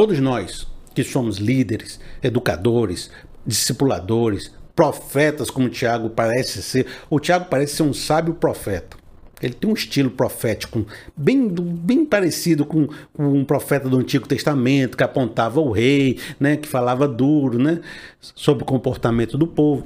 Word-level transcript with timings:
todos 0.00 0.18
nós 0.18 0.66
que 0.94 1.04
somos 1.04 1.36
líderes, 1.36 2.00
educadores, 2.22 3.10
discipuladores, 3.46 4.50
profetas, 4.74 5.50
como 5.50 5.66
o 5.66 5.70
Tiago 5.70 6.08
parece 6.08 6.62
ser. 6.62 6.86
O 7.10 7.20
Tiago 7.20 7.44
parece 7.50 7.76
ser 7.76 7.82
um 7.82 7.92
sábio 7.92 8.32
profeta. 8.32 8.96
Ele 9.42 9.52
tem 9.52 9.68
um 9.68 9.74
estilo 9.74 10.08
profético 10.08 10.86
bem, 11.14 11.46
bem 11.48 12.06
parecido 12.06 12.64
com, 12.64 12.88
com, 13.12 13.30
um 13.30 13.44
profeta 13.44 13.90
do 13.90 13.98
Antigo 13.98 14.26
Testamento, 14.26 14.96
que 14.96 15.04
apontava 15.04 15.60
o 15.60 15.70
rei, 15.70 16.18
né, 16.40 16.56
que 16.56 16.66
falava 16.66 17.06
duro 17.06 17.58
né, 17.58 17.82
sobre 18.18 18.62
o 18.62 18.66
comportamento 18.66 19.36
do 19.36 19.46
povo. 19.46 19.84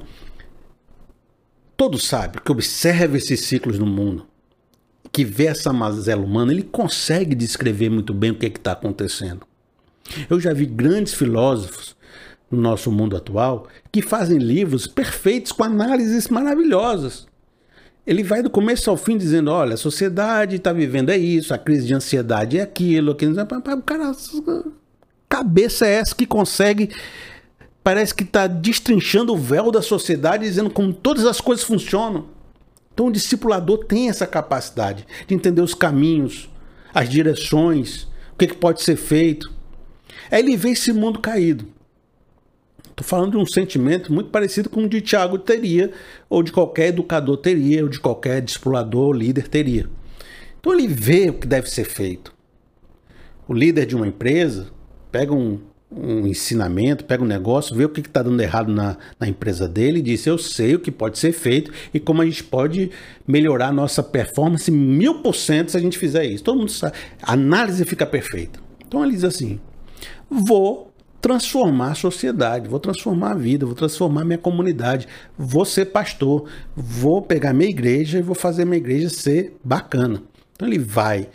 Todo 1.75 1.99
sábio 1.99 2.41
que 2.41 2.53
observa 2.53 3.17
esses 3.17 3.41
ciclos 3.41 3.77
no 3.77 3.85
mundo, 3.85 4.25
que 5.11 5.25
vê 5.25 5.47
essa 5.47 5.73
mazela 5.73 6.23
humana, 6.23 6.53
ele 6.53 6.63
consegue 6.63 7.35
descrever 7.35 7.89
muito 7.89 8.13
bem 8.13 8.31
o 8.31 8.35
que 8.35 8.45
é 8.45 8.49
está 8.49 8.71
acontecendo. 8.71 9.45
Eu 10.29 10.39
já 10.39 10.53
vi 10.53 10.65
grandes 10.65 11.13
filósofos 11.13 11.95
no 12.49 12.61
nosso 12.61 12.91
mundo 12.91 13.17
atual 13.17 13.67
que 13.91 14.01
fazem 14.01 14.37
livros 14.37 14.87
perfeitos 14.87 15.51
com 15.51 15.63
análises 15.63 16.27
maravilhosas 16.27 17.27
ele 18.05 18.23
vai 18.23 18.43
do 18.43 18.49
começo 18.49 18.89
ao 18.89 18.97
fim 18.97 19.17
dizendo: 19.17 19.51
olha, 19.51 19.73
a 19.73 19.77
sociedade 19.77 20.57
está 20.57 20.71
vivendo 20.71 21.09
é 21.09 21.17
isso, 21.17 21.53
a 21.53 21.57
crise 21.57 21.87
de 21.87 21.93
ansiedade 21.93 22.59
é 22.59 22.61
aquilo, 22.61 23.11
aquilo. 23.11 23.33
O 23.41 23.81
cara, 23.81 24.11
cabeça 25.27 25.87
é 25.87 25.95
essa 25.95 26.13
que 26.13 26.25
consegue, 26.25 26.91
parece 27.83 28.13
que 28.13 28.23
está 28.23 28.45
destrinchando 28.45 29.33
o 29.33 29.37
véu 29.37 29.71
da 29.71 29.81
sociedade, 29.81 30.45
dizendo 30.45 30.69
como 30.69 30.93
todas 30.93 31.25
as 31.25 31.41
coisas 31.41 31.65
funcionam. 31.65 32.27
Então 32.93 33.07
o 33.07 33.11
discipulador 33.11 33.85
tem 33.85 34.07
essa 34.07 34.27
capacidade 34.27 35.05
de 35.27 35.33
entender 35.33 35.61
os 35.61 35.73
caminhos, 35.73 36.49
as 36.93 37.09
direções, 37.09 38.03
o 38.33 38.37
que, 38.37 38.47
que 38.47 38.55
pode 38.55 38.83
ser 38.83 38.95
feito. 38.95 39.51
Aí 40.31 40.39
ele 40.39 40.57
vê 40.57 40.69
esse 40.69 40.91
mundo 40.91 41.19
caído. 41.19 41.67
Estou 42.89 43.05
falando 43.05 43.31
de 43.31 43.37
um 43.37 43.45
sentimento 43.45 44.13
muito 44.13 44.29
parecido 44.29 44.69
com 44.69 44.85
o 44.85 44.89
de 44.89 45.01
Tiago 45.01 45.37
teria, 45.37 45.91
ou 46.29 46.41
de 46.41 46.51
qualquer 46.51 46.87
educador 46.87 47.37
teria, 47.37 47.83
ou 47.83 47.89
de 47.89 47.99
qualquer 47.99 48.41
discipulador 48.41 49.07
ou 49.07 49.13
líder 49.13 49.49
teria. 49.49 49.89
Então 50.59 50.73
ele 50.73 50.87
vê 50.87 51.29
o 51.29 51.33
que 51.33 51.45
deve 51.45 51.69
ser 51.69 51.83
feito. 51.83 52.33
O 53.47 53.53
líder 53.53 53.85
de 53.85 53.95
uma 53.95 54.07
empresa 54.07 54.67
pega 55.11 55.33
um, 55.33 55.59
um 55.91 56.25
ensinamento, 56.25 57.03
pega 57.05 57.21
um 57.21 57.27
negócio, 57.27 57.75
vê 57.75 57.85
o 57.85 57.89
que 57.89 57.99
está 57.99 58.23
dando 58.23 58.41
errado 58.41 58.71
na, 58.71 58.97
na, 59.19 59.27
empresa 59.27 59.67
dele 59.67 59.99
e 59.99 60.01
diz: 60.01 60.25
Eu 60.25 60.37
sei 60.37 60.75
o 60.75 60.79
que 60.79 60.89
pode 60.89 61.19
ser 61.19 61.33
feito 61.33 61.71
e 61.93 61.99
como 61.99 62.21
a 62.21 62.25
gente 62.25 62.43
pode 62.43 62.89
melhorar 63.27 63.67
a 63.67 63.73
nossa 63.73 64.01
performance 64.01 64.71
mil 64.71 65.21
por 65.21 65.35
cento 65.35 65.71
se 65.71 65.77
a 65.77 65.81
gente 65.81 65.97
fizer 65.97 66.25
isso. 66.25 66.43
Todo 66.45 66.57
mundo 66.57 66.71
sabe. 66.71 66.95
A 67.21 67.33
análise 67.33 67.83
fica 67.85 68.05
perfeita. 68.05 68.59
Então 68.87 69.03
ele 69.03 69.13
diz 69.13 69.23
assim: 69.23 69.59
Vou 70.29 70.91
transformar 71.21 71.91
a 71.91 71.95
sociedade, 71.95 72.69
vou 72.69 72.79
transformar 72.79 73.31
a 73.31 73.35
vida, 73.35 73.65
vou 73.65 73.73
transformar 73.73 74.23
minha 74.23 74.37
comunidade, 74.37 75.07
vou 75.35 75.65
ser 75.65 75.85
pastor, 75.85 76.47
vou 76.75 77.19
pegar 77.19 77.51
minha 77.51 77.69
igreja 77.69 78.19
e 78.19 78.21
vou 78.21 78.35
fazer 78.35 78.63
minha 78.63 78.77
igreja 78.77 79.09
ser 79.09 79.57
bacana. 79.63 80.21
Então 80.53 80.67
ele 80.67 80.77
vai, 80.77 81.27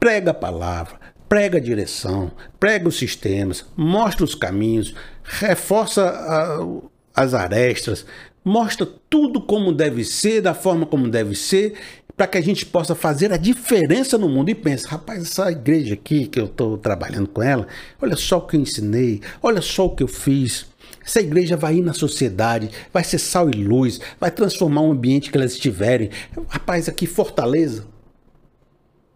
prega 0.00 0.32
a 0.32 0.34
palavra, 0.34 0.98
prega 1.28 1.58
a 1.58 1.60
direção, 1.60 2.32
prega 2.58 2.88
os 2.88 2.98
sistemas, 2.98 3.64
mostra 3.76 4.24
os 4.24 4.34
caminhos, 4.34 4.92
reforça 5.22 6.08
a, 6.08 7.22
as 7.22 7.34
arestas, 7.34 8.04
mostra 8.44 8.88
tudo 9.08 9.40
como 9.40 9.72
deve 9.72 10.04
ser, 10.04 10.40
da 10.40 10.54
forma 10.54 10.84
como 10.84 11.08
deve 11.08 11.36
ser 11.36 11.74
para 12.18 12.26
que 12.26 12.36
a 12.36 12.40
gente 12.40 12.66
possa 12.66 12.96
fazer 12.96 13.32
a 13.32 13.36
diferença 13.36 14.18
no 14.18 14.28
mundo. 14.28 14.50
E 14.50 14.54
pensa, 14.54 14.88
rapaz, 14.88 15.22
essa 15.22 15.52
igreja 15.52 15.94
aqui 15.94 16.26
que 16.26 16.40
eu 16.40 16.46
estou 16.46 16.76
trabalhando 16.76 17.28
com 17.28 17.40
ela, 17.40 17.68
olha 18.02 18.16
só 18.16 18.38
o 18.38 18.46
que 18.46 18.56
eu 18.56 18.60
ensinei, 18.60 19.22
olha 19.40 19.62
só 19.62 19.86
o 19.86 19.94
que 19.94 20.02
eu 20.02 20.08
fiz. 20.08 20.66
Essa 21.06 21.20
igreja 21.20 21.56
vai 21.56 21.76
ir 21.76 21.82
na 21.82 21.94
sociedade, 21.94 22.70
vai 22.92 23.04
ser 23.04 23.18
sal 23.18 23.48
e 23.48 23.52
luz, 23.52 24.00
vai 24.18 24.32
transformar 24.32 24.82
o 24.82 24.90
ambiente 24.90 25.30
que 25.30 25.38
elas 25.38 25.52
estiverem. 25.52 26.10
Rapaz, 26.48 26.88
aqui 26.88 27.06
Fortaleza, 27.06 27.86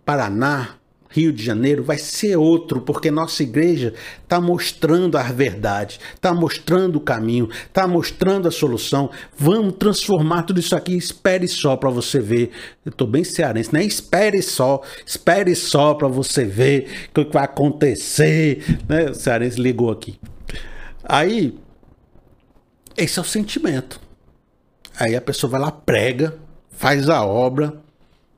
Paraná, 0.04 0.76
Rio 1.12 1.32
de 1.32 1.44
Janeiro 1.44 1.84
vai 1.84 1.98
ser 1.98 2.36
outro, 2.36 2.80
porque 2.80 3.10
nossa 3.10 3.42
igreja 3.42 3.92
está 4.22 4.40
mostrando 4.40 5.18
a 5.18 5.22
verdade, 5.24 6.00
está 6.14 6.32
mostrando 6.32 6.96
o 6.96 7.00
caminho, 7.00 7.48
está 7.66 7.86
mostrando 7.86 8.48
a 8.48 8.50
solução. 8.50 9.10
Vamos 9.36 9.74
transformar 9.74 10.44
tudo 10.44 10.58
isso 10.58 10.74
aqui. 10.74 10.96
Espere 10.96 11.46
só 11.46 11.76
para 11.76 11.90
você 11.90 12.18
ver. 12.18 12.50
Eu 12.84 12.90
estou 12.90 13.06
bem 13.06 13.24
cearense, 13.24 13.72
né? 13.72 13.84
Espere 13.84 14.40
só, 14.40 14.80
espere 15.06 15.54
só 15.54 15.94
para 15.94 16.08
você 16.08 16.44
ver 16.44 17.08
o 17.10 17.24
que 17.24 17.32
vai 17.32 17.44
acontecer. 17.44 18.80
Né? 18.88 19.10
O 19.10 19.14
cearense 19.14 19.60
ligou 19.60 19.90
aqui. 19.90 20.18
Aí, 21.04 21.58
esse 22.96 23.18
é 23.18 23.22
o 23.22 23.24
sentimento. 23.24 24.00
Aí 24.98 25.14
a 25.14 25.20
pessoa 25.20 25.50
vai 25.50 25.60
lá, 25.60 25.70
prega, 25.70 26.38
faz 26.70 27.08
a 27.08 27.24
obra, 27.24 27.74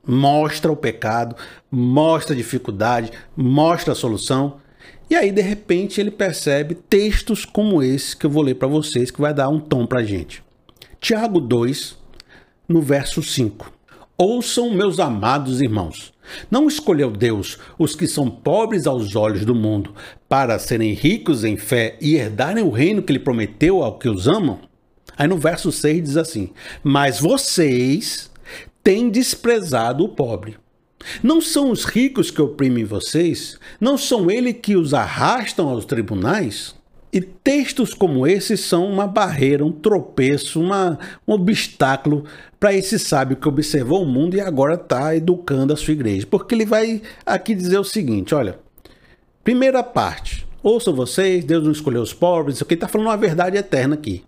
mostra 0.05 0.71
o 0.71 0.75
pecado, 0.75 1.35
mostra 1.71 2.33
a 2.33 2.37
dificuldade, 2.37 3.11
mostra 3.35 3.93
a 3.93 3.95
solução. 3.95 4.57
E 5.09 5.15
aí, 5.15 5.31
de 5.31 5.41
repente, 5.41 5.99
ele 5.99 6.11
percebe 6.11 6.75
textos 6.75 7.45
como 7.45 7.81
esse 7.81 8.15
que 8.15 8.25
eu 8.25 8.29
vou 8.29 8.43
ler 8.43 8.55
para 8.55 8.67
vocês, 8.67 9.11
que 9.11 9.21
vai 9.21 9.33
dar 9.33 9.49
um 9.49 9.59
tom 9.59 9.85
para 9.85 9.99
a 9.99 10.03
gente. 10.03 10.43
Tiago 10.99 11.39
2, 11.39 11.97
no 12.67 12.81
verso 12.81 13.21
5. 13.21 13.71
Ouçam, 14.17 14.71
meus 14.71 14.99
amados 14.99 15.61
irmãos. 15.61 16.13
Não 16.49 16.67
escolheu 16.67 17.11
Deus 17.11 17.59
os 17.77 17.95
que 17.95 18.07
são 18.07 18.29
pobres 18.29 18.87
aos 18.87 19.15
olhos 19.15 19.45
do 19.45 19.53
mundo, 19.53 19.93
para 20.27 20.57
serem 20.57 20.93
ricos 20.93 21.43
em 21.43 21.57
fé 21.57 21.97
e 22.01 22.15
herdarem 22.15 22.63
o 22.63 22.71
reino 22.71 23.03
que 23.03 23.11
ele 23.11 23.19
prometeu 23.19 23.83
ao 23.83 23.99
que 23.99 24.09
os 24.09 24.27
amam? 24.27 24.59
Aí 25.17 25.27
no 25.27 25.37
verso 25.37 25.71
6 25.71 26.03
diz 26.03 26.17
assim: 26.17 26.49
Mas 26.83 27.19
vocês 27.19 28.31
têm 28.85 29.09
desprezado 29.09 30.03
o 30.03 30.09
pobre. 30.09 30.57
Não 31.23 31.41
são 31.41 31.71
os 31.71 31.85
ricos 31.85 32.29
que 32.29 32.41
oprimem 32.41 32.85
vocês? 32.85 33.59
Não 33.81 33.97
são 33.97 34.29
eles 34.29 34.57
que 34.61 34.75
os 34.75 34.93
arrastam 34.93 35.67
aos 35.67 35.85
tribunais? 35.85 36.75
E 37.11 37.19
textos 37.19 37.93
como 37.93 38.27
esses 38.27 38.59
são 38.59 38.85
uma 38.85 39.07
barreira, 39.07 39.65
um 39.65 39.71
tropeço, 39.71 40.61
uma, 40.61 40.99
um 41.27 41.33
obstáculo 41.33 42.25
para 42.59 42.73
esse 42.73 42.99
sábio 42.99 43.37
que 43.37 43.47
observou 43.47 44.03
o 44.03 44.05
mundo 44.05 44.35
e 44.35 44.41
agora 44.41 44.75
está 44.75 45.15
educando 45.15 45.73
a 45.73 45.77
sua 45.77 45.93
igreja. 45.93 46.27
Porque 46.29 46.53
ele 46.53 46.65
vai 46.65 47.01
aqui 47.25 47.55
dizer 47.55 47.79
o 47.79 47.83
seguinte: 47.83 48.35
olha, 48.35 48.59
primeira 49.43 49.81
parte, 49.81 50.45
ouçam 50.61 50.93
vocês, 50.93 51.43
Deus 51.43 51.63
não 51.63 51.71
escolheu 51.71 52.01
os 52.01 52.13
pobres, 52.13 52.55
isso 52.57 52.63
aqui 52.63 52.75
está 52.75 52.87
falando 52.87 53.07
uma 53.07 53.17
verdade 53.17 53.57
eterna 53.57 53.95
aqui. 53.95 54.23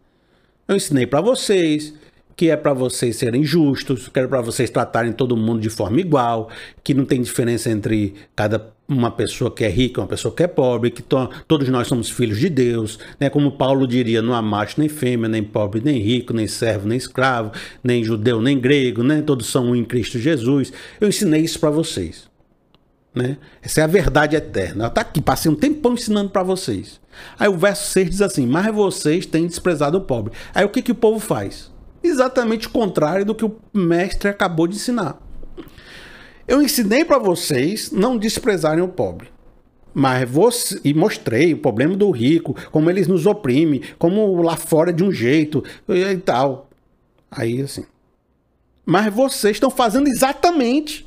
Eu 0.67 0.75
ensinei 0.75 1.05
para 1.05 1.21
vocês, 1.21 1.93
que 2.37 2.51
é 2.51 2.55
para 2.55 2.71
vocês 2.71 3.15
serem 3.15 3.43
justos, 3.43 4.07
que 4.07 4.19
é 4.19 4.27
para 4.27 4.41
vocês 4.41 4.69
tratarem 4.69 5.11
todo 5.11 5.35
mundo 5.35 5.59
de 5.59 5.71
forma 5.71 5.99
igual, 5.99 6.49
que 6.83 6.93
não 6.93 7.03
tem 7.03 7.19
diferença 7.19 7.71
entre 7.71 8.13
cada 8.35 8.71
uma 8.87 9.09
pessoa 9.09 9.49
que 9.49 9.63
é 9.63 9.69
rica, 9.69 9.99
uma 9.99 10.07
pessoa 10.07 10.33
que 10.33 10.43
é 10.43 10.47
pobre, 10.47 10.91
que 10.91 11.01
to 11.01 11.29
todos 11.47 11.67
nós 11.67 11.87
somos 11.87 12.11
filhos 12.11 12.37
de 12.37 12.47
Deus, 12.47 12.99
né? 13.19 13.27
Como 13.27 13.53
Paulo 13.53 13.87
diria, 13.87 14.21
não 14.21 14.35
há 14.35 14.41
macho 14.41 14.79
nem 14.79 14.87
fêmea, 14.87 15.27
nem 15.27 15.43
pobre 15.43 15.81
nem 15.83 15.97
rico, 15.99 16.31
nem 16.31 16.45
servo 16.45 16.87
nem 16.87 16.97
escravo, 16.97 17.51
nem 17.83 18.03
judeu 18.03 18.39
nem 18.39 18.57
grego, 18.59 19.01
né? 19.01 19.23
Todos 19.23 19.47
são 19.47 19.71
um 19.71 19.75
em 19.75 19.83
Cristo 19.83 20.19
Jesus. 20.19 20.71
Eu 21.01 21.09
ensinei 21.09 21.41
isso 21.41 21.59
para 21.59 21.71
vocês. 21.71 22.29
Né? 23.15 23.37
Essa 23.63 23.81
é 23.81 23.83
a 23.83 23.87
verdade 23.87 24.35
eterna. 24.35 24.83
Ela 24.83 24.87
está 24.89 25.01
aqui, 25.01 25.19
passei 25.19 25.51
um 25.51 25.55
tempão 25.55 25.95
ensinando 25.95 26.29
para 26.29 26.43
vocês. 26.43 27.01
Aí 27.39 27.49
o 27.49 27.57
verso 27.57 27.91
6 27.91 28.09
diz 28.11 28.21
assim: 28.21 28.45
Mas 28.45 28.73
vocês 28.73 29.25
têm 29.25 29.47
desprezado 29.47 29.97
o 29.97 30.01
pobre. 30.01 30.33
Aí 30.53 30.63
o 30.63 30.69
que, 30.69 30.83
que 30.83 30.91
o 30.91 30.95
povo 30.95 31.19
faz? 31.19 31.75
Exatamente 32.07 32.67
o 32.67 32.71
contrário 32.71 33.25
do 33.25 33.35
que 33.35 33.45
o 33.45 33.57
mestre 33.73 34.29
acabou 34.29 34.67
de 34.67 34.75
ensinar. 34.75 35.19
Eu 36.47 36.61
ensinei 36.61 37.03
para 37.03 37.17
vocês 37.17 37.91
não 37.91 38.17
desprezarem 38.17 38.83
o 38.83 38.87
pobre. 38.87 39.29
Mas 39.93 40.29
você, 40.29 40.79
e 40.83 40.93
mostrei 40.93 41.53
o 41.53 41.57
problema 41.57 41.95
do 41.95 42.09
rico, 42.11 42.55
como 42.71 42.89
eles 42.89 43.07
nos 43.07 43.25
oprimem, 43.25 43.81
como 43.97 44.41
lá 44.41 44.55
fora 44.55 44.93
de 44.93 45.03
um 45.03 45.11
jeito 45.11 45.63
e 45.89 46.17
tal. 46.17 46.69
Aí 47.29 47.61
assim. 47.61 47.85
Mas 48.85 49.13
vocês 49.13 49.57
estão 49.57 49.69
fazendo 49.69 50.07
exatamente 50.07 51.05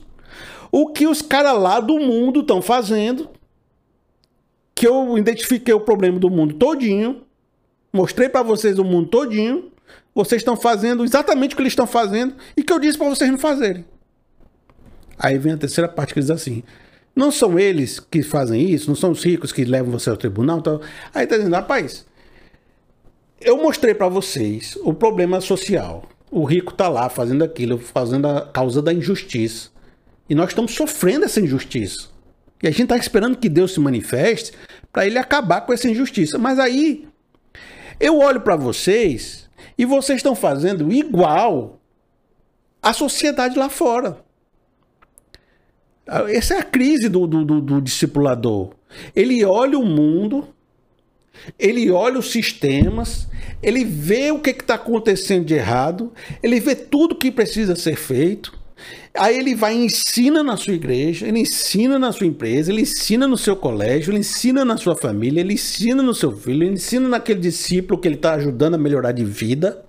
o 0.70 0.88
que 0.88 1.06
os 1.06 1.22
caras 1.22 1.58
lá 1.58 1.80
do 1.80 1.98
mundo 1.98 2.40
estão 2.40 2.60
fazendo. 2.60 3.30
Que 4.74 4.86
eu 4.86 5.16
identifiquei 5.16 5.72
o 5.72 5.80
problema 5.80 6.18
do 6.18 6.28
mundo 6.28 6.54
todinho, 6.54 7.22
mostrei 7.92 8.28
para 8.28 8.42
vocês 8.42 8.78
o 8.78 8.84
mundo 8.84 9.08
todinho 9.08 9.70
vocês 10.14 10.40
estão 10.40 10.56
fazendo 10.56 11.04
exatamente 11.04 11.54
o 11.54 11.56
que 11.56 11.62
eles 11.62 11.72
estão 11.72 11.86
fazendo 11.86 12.34
e 12.56 12.62
que 12.62 12.72
eu 12.72 12.78
disse 12.78 12.98
para 12.98 13.08
vocês 13.08 13.30
não 13.30 13.38
fazerem. 13.38 13.84
Aí 15.18 15.38
vem 15.38 15.52
a 15.52 15.56
terceira 15.56 15.88
parte 15.88 16.14
que 16.14 16.20
diz 16.20 16.30
assim: 16.30 16.62
não 17.14 17.30
são 17.30 17.58
eles 17.58 18.00
que 18.00 18.22
fazem 18.22 18.70
isso, 18.70 18.88
não 18.88 18.96
são 18.96 19.10
os 19.10 19.22
ricos 19.22 19.52
que 19.52 19.64
levam 19.64 19.92
você 19.92 20.10
ao 20.10 20.16
tribunal. 20.16 20.58
Então... 20.58 20.80
Aí 21.14 21.24
está 21.24 21.36
dizendo, 21.36 21.54
rapaz, 21.54 22.06
eu 23.40 23.56
mostrei 23.56 23.94
para 23.94 24.08
vocês 24.08 24.76
o 24.82 24.94
problema 24.94 25.40
social. 25.40 26.08
O 26.30 26.44
rico 26.44 26.72
está 26.72 26.88
lá 26.88 27.08
fazendo 27.08 27.42
aquilo, 27.42 27.78
fazendo 27.78 28.28
a 28.28 28.46
causa 28.46 28.80
da 28.80 28.92
injustiça. 28.92 29.70
E 30.28 30.34
nós 30.34 30.50
estamos 30.50 30.72
sofrendo 30.74 31.24
essa 31.24 31.40
injustiça. 31.40 32.08
E 32.62 32.68
a 32.68 32.70
gente 32.70 32.84
está 32.84 32.96
esperando 32.96 33.36
que 33.36 33.48
Deus 33.48 33.74
se 33.74 33.80
manifeste 33.80 34.52
para 34.92 35.06
ele 35.06 35.18
acabar 35.18 35.62
com 35.62 35.72
essa 35.72 35.88
injustiça. 35.88 36.38
Mas 36.38 36.58
aí 36.58 37.08
eu 37.98 38.18
olho 38.18 38.40
para 38.40 38.56
vocês 38.56 39.49
e 39.80 39.86
vocês 39.86 40.18
estão 40.18 40.34
fazendo 40.34 40.92
igual 40.92 41.80
a 42.82 42.92
sociedade 42.92 43.58
lá 43.58 43.70
fora. 43.70 44.22
Essa 46.28 46.52
é 46.52 46.58
a 46.58 46.62
crise 46.62 47.08
do, 47.08 47.26
do, 47.26 47.46
do, 47.46 47.60
do 47.62 47.80
discipulador. 47.80 48.74
Ele 49.16 49.42
olha 49.42 49.78
o 49.78 49.86
mundo, 49.86 50.46
ele 51.58 51.90
olha 51.90 52.18
os 52.18 52.30
sistemas, 52.30 53.26
ele 53.62 53.82
vê 53.82 54.30
o 54.30 54.38
que 54.38 54.50
está 54.50 54.74
acontecendo 54.74 55.46
de 55.46 55.54
errado, 55.54 56.12
ele 56.42 56.60
vê 56.60 56.74
tudo 56.74 57.16
que 57.16 57.32
precisa 57.32 57.74
ser 57.74 57.96
feito, 57.96 58.59
Aí 59.14 59.38
ele 59.38 59.54
vai 59.54 59.74
e 59.74 59.84
ensina 59.84 60.42
na 60.42 60.56
sua 60.56 60.74
igreja, 60.74 61.26
ele 61.26 61.40
ensina 61.40 61.98
na 61.98 62.12
sua 62.12 62.26
empresa, 62.26 62.70
ele 62.70 62.82
ensina 62.82 63.26
no 63.26 63.36
seu 63.36 63.56
colégio, 63.56 64.12
ele 64.12 64.20
ensina 64.20 64.64
na 64.64 64.76
sua 64.76 64.94
família, 64.96 65.40
ele 65.40 65.54
ensina 65.54 66.02
no 66.02 66.14
seu 66.14 66.30
filho, 66.32 66.62
ele 66.62 66.74
ensina 66.74 67.08
naquele 67.08 67.40
discípulo 67.40 68.00
que 68.00 68.06
ele 68.06 68.14
está 68.14 68.34
ajudando 68.34 68.74
a 68.74 68.78
melhorar 68.78 69.12
de 69.12 69.24
vida. 69.24 69.84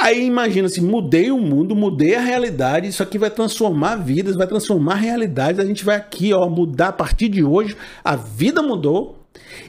Aí 0.00 0.24
imagina 0.24 0.66
assim, 0.66 0.80
mudei 0.80 1.30
o 1.30 1.38
mundo, 1.38 1.74
mudei 1.74 2.14
a 2.14 2.20
realidade, 2.20 2.86
isso 2.86 3.02
aqui 3.02 3.18
vai 3.18 3.30
transformar 3.30 3.96
vidas, 3.96 4.36
vai 4.36 4.46
transformar 4.46 4.94
realidades, 4.94 5.60
a 5.60 5.64
gente 5.64 5.84
vai 5.84 5.96
aqui, 5.96 6.32
ó, 6.32 6.48
mudar 6.48 6.88
a 6.88 6.92
partir 6.92 7.28
de 7.28 7.42
hoje, 7.42 7.76
a 8.04 8.14
vida 8.14 8.62
mudou. 8.62 9.18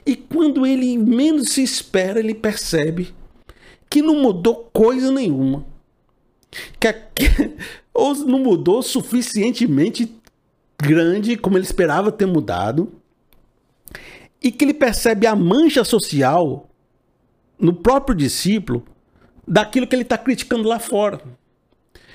E 0.06 0.16
quando 0.16 0.66
ele 0.66 0.98
menos 0.98 1.50
se 1.50 1.64
espera, 1.64 2.20
ele 2.20 2.36
percebe 2.36 3.10
que 3.90 4.04
não 4.04 4.22
mudou 4.22 4.70
coisa 4.72 5.12
nenhuma. 5.12 5.66
Que, 6.80 6.94
que 6.94 7.58
ou 7.94 8.16
não 8.16 8.40
mudou 8.40 8.82
suficientemente 8.82 10.16
grande 10.82 11.36
como 11.36 11.58
ele 11.58 11.66
esperava 11.66 12.12
ter 12.12 12.26
mudado. 12.26 12.94
E 14.42 14.52
que 14.52 14.64
ele 14.64 14.74
percebe 14.74 15.28
a 15.28 15.36
mancha 15.36 15.84
social 15.84 16.70
no 17.60 17.74
próprio 17.74 18.16
discípulo 18.16 18.86
daquilo 19.46 19.86
que 19.86 19.96
ele 19.96 20.04
está 20.04 20.18
criticando 20.18 20.68
lá 20.68 20.80
fora. 20.80 21.22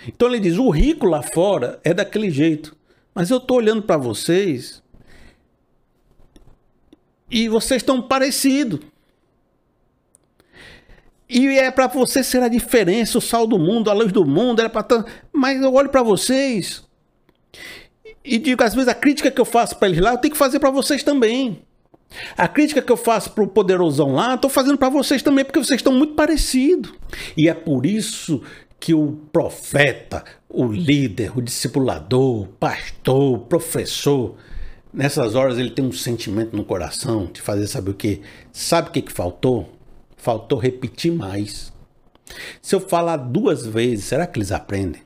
Então 0.06 0.28
ele 0.28 0.40
diz: 0.40 0.56
o 0.56 0.70
rico 0.70 1.06
lá 1.06 1.22
fora 1.22 1.78
é 1.84 1.92
daquele 1.92 2.30
jeito, 2.30 2.76
mas 3.14 3.30
eu 3.30 3.38
estou 3.38 3.58
olhando 3.58 3.82
para 3.82 3.96
vocês 3.98 4.82
e 7.30 7.48
vocês 7.48 7.82
estão 7.82 8.00
parecidos. 8.00 8.80
E 11.28 11.46
é 11.58 11.70
para 11.70 11.86
você 11.86 12.22
ser 12.22 12.42
a 12.42 12.48
diferença, 12.48 13.18
o 13.18 13.20
sal 13.20 13.46
do 13.46 13.58
mundo, 13.58 13.90
a 13.90 13.94
luz 13.94 14.12
do 14.12 14.24
mundo, 14.24 14.60
era 14.60 14.68
para 14.68 15.04
mas 15.32 15.60
eu 15.60 15.72
olho 15.72 15.88
para 15.88 16.02
vocês 16.02 16.84
e 18.24 18.38
digo 18.38 18.64
às 18.64 18.74
vezes 18.74 18.88
a 18.88 18.94
crítica 18.94 19.30
que 19.30 19.40
eu 19.40 19.44
faço 19.44 19.76
para 19.76 19.88
eles 19.88 20.00
lá, 20.00 20.12
eu 20.12 20.18
tenho 20.18 20.32
que 20.32 20.38
fazer 20.38 20.58
para 20.58 20.70
vocês 20.70 21.02
também. 21.02 21.62
A 22.36 22.48
crítica 22.48 22.80
que 22.80 22.90
eu 22.90 22.96
faço 22.96 23.32
para 23.32 23.44
o 23.44 23.48
poderosão 23.48 24.12
lá, 24.12 24.34
estou 24.34 24.48
fazendo 24.48 24.78
para 24.78 24.88
vocês 24.88 25.22
também, 25.22 25.44
porque 25.44 25.58
vocês 25.58 25.80
estão 25.80 25.92
muito 25.92 26.14
parecidos. 26.14 26.92
E 27.36 27.48
é 27.48 27.54
por 27.54 27.84
isso 27.84 28.40
que 28.78 28.94
o 28.94 29.18
profeta, 29.32 30.24
o 30.48 30.66
líder, 30.66 31.36
o 31.36 31.42
discipulador, 31.42 32.42
o 32.42 32.46
pastor, 32.46 33.34
o 33.34 33.38
professor, 33.38 34.36
nessas 34.92 35.34
horas 35.34 35.58
ele 35.58 35.70
tem 35.70 35.84
um 35.84 35.92
sentimento 35.92 36.56
no 36.56 36.64
coração 36.64 37.28
de 37.32 37.40
fazer, 37.40 37.66
sabe 37.66 37.90
o 37.90 37.94
que? 37.94 38.22
Sabe 38.52 38.88
o 38.88 38.92
que, 38.92 39.02
que 39.02 39.12
faltou? 39.12 39.73
Faltou 40.24 40.58
repetir 40.58 41.12
mais. 41.12 41.70
Se 42.62 42.74
eu 42.74 42.80
falar 42.80 43.18
duas 43.18 43.66
vezes, 43.66 44.06
será 44.06 44.26
que 44.26 44.38
eles 44.38 44.52
aprendem? 44.52 45.02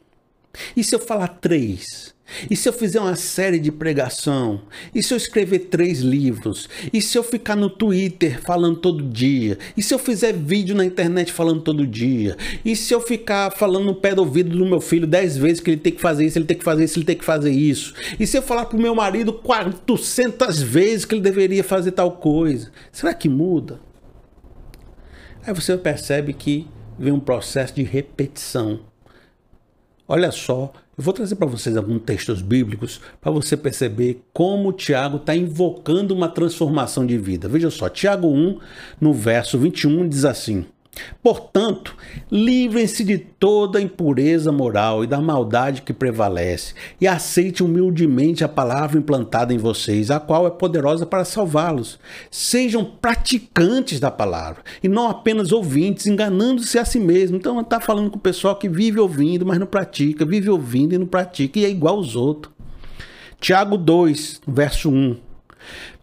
E 0.77 0.85
se 0.85 0.95
eu 0.95 1.01
falar 1.01 1.27
três? 1.27 2.15
E 2.49 2.55
se 2.55 2.69
eu 2.69 2.73
fizer 2.73 3.01
uma 3.01 3.17
série 3.17 3.59
de 3.59 3.73
pregação? 3.73 4.63
E 4.95 5.03
se 5.03 5.13
eu 5.13 5.17
escrever 5.17 5.59
três 5.71 6.03
livros? 6.03 6.69
E 6.93 7.03
se 7.03 7.19
eu 7.19 7.25
ficar 7.25 7.57
no 7.57 7.69
Twitter 7.69 8.41
falando 8.41 8.77
todo 8.77 9.03
dia? 9.03 9.59
E 9.77 9.83
se 9.83 9.93
eu 9.93 9.99
fizer 9.99 10.33
vídeo 10.33 10.77
na 10.77 10.85
internet 10.85 11.33
falando 11.33 11.63
todo 11.63 11.85
dia? 11.85 12.37
E 12.65 12.77
se 12.77 12.95
eu 12.95 13.01
ficar 13.01 13.51
falando 13.51 13.87
no 13.87 13.97
pé 13.97 14.15
do 14.15 14.21
ouvido 14.21 14.57
do 14.57 14.67
meu 14.67 14.81
filho 14.81 15.05
dez 15.05 15.37
vezes 15.37 15.59
que 15.59 15.69
ele 15.69 15.81
tem 15.81 15.93
que 15.93 16.01
fazer 16.01 16.27
isso, 16.27 16.39
ele 16.39 16.47
tem 16.47 16.57
que 16.57 16.65
fazer 16.65 16.85
isso, 16.85 16.97
ele 16.97 17.07
tem 17.07 17.17
que 17.17 17.25
fazer 17.25 17.51
isso? 17.51 17.93
E 18.21 18.25
se 18.25 18.39
eu 18.39 18.43
falar 18.43 18.67
pro 18.67 18.79
meu 18.79 18.95
marido 18.95 19.33
400 19.33 20.63
vezes 20.63 21.05
que 21.05 21.17
ele 21.17 21.23
deveria 21.23 21.65
fazer 21.65 21.91
tal 21.91 22.13
coisa? 22.13 22.71
Será 22.93 23.13
que 23.13 23.29
muda? 23.29 23.88
Aí 25.49 25.55
você 25.55 25.79
percebe 25.79 26.35
que 26.35 26.69
vem 26.99 27.11
um 27.11 27.19
processo 27.19 27.75
de 27.75 27.83
repetição. 27.83 28.81
Olha 30.07 30.31
só, 30.31 30.75
eu 30.95 31.03
vou 31.03 31.15
trazer 31.15 31.37
para 31.37 31.47
vocês 31.47 31.75
alguns 31.75 32.03
textos 32.03 32.43
bíblicos 32.43 33.01
para 33.19 33.33
você 33.33 33.57
perceber 33.57 34.23
como 34.31 34.75
Tiago 34.75 35.17
está 35.17 35.35
invocando 35.35 36.15
uma 36.15 36.29
transformação 36.29 37.07
de 37.07 37.17
vida. 37.17 37.49
Veja 37.49 37.71
só, 37.71 37.89
Tiago 37.89 38.29
1, 38.29 38.59
no 39.01 39.15
verso 39.15 39.59
21, 39.59 40.07
diz 40.07 40.27
assim: 40.27 40.67
Portanto, 41.23 41.97
livrem-se 42.31 43.05
de 43.05 43.19
toda 43.19 43.81
impureza 43.81 44.53
moral 44.53 45.05
e 45.05 45.07
da 45.07 45.21
maldade 45.21 45.83
que 45.83 45.93
prevalece, 45.93 46.75
e 47.01 47.07
aceite 47.07 47.63
humildemente 47.63 48.45
a 48.45 48.49
palavra 48.49 48.99
implantada 48.99 49.53
em 49.53 49.59
vocês, 49.59 50.11
a 50.11 50.21
qual 50.21 50.47
é 50.47 50.51
poderosa 50.51 51.07
para 51.07 51.25
salvá-los. 51.25 51.99
Sejam 52.31 52.85
praticantes 52.85 54.01
da 54.01 54.11
palavra, 54.11 54.63
e 54.83 54.89
não 54.89 55.09
apenas 55.09 55.53
ouvintes, 55.53 56.07
enganando-se 56.07 56.79
a 56.79 56.85
si 56.85 56.99
mesmo. 56.99 57.37
Então, 57.37 57.61
está 57.61 57.81
falando 57.81 58.11
com 58.11 58.17
o 58.17 58.21
pessoal 58.21 58.57
que 58.57 58.69
vive 58.69 58.99
ouvindo, 58.99 59.47
mas 59.47 59.59
não 59.59 59.67
pratica, 59.67 60.25
vive 60.25 60.51
ouvindo 60.51 60.95
e 60.95 60.99
não 60.99 61.07
pratica, 61.07 61.59
e 61.59 61.65
é 61.65 61.71
igual 61.71 61.97
aos 61.97 62.17
outros. 62.17 62.53
Tiago 63.41 63.77
2, 63.77 64.41
verso 64.49 64.91
1. 64.91 65.17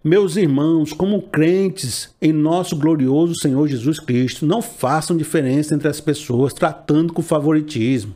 Meus 0.07 0.35
irmãos, 0.35 0.93
como 0.93 1.19
crentes 1.19 2.11
em 2.21 2.31
nosso 2.31 2.75
glorioso 2.75 3.33
Senhor 3.41 3.67
Jesus 3.67 3.99
Cristo, 3.99 4.45
não 4.45 4.61
façam 4.61 5.17
diferença 5.17 5.73
entre 5.73 5.87
as 5.87 5.99
pessoas, 5.99 6.53
tratando 6.53 7.11
com 7.11 7.23
favoritismo. 7.23 8.13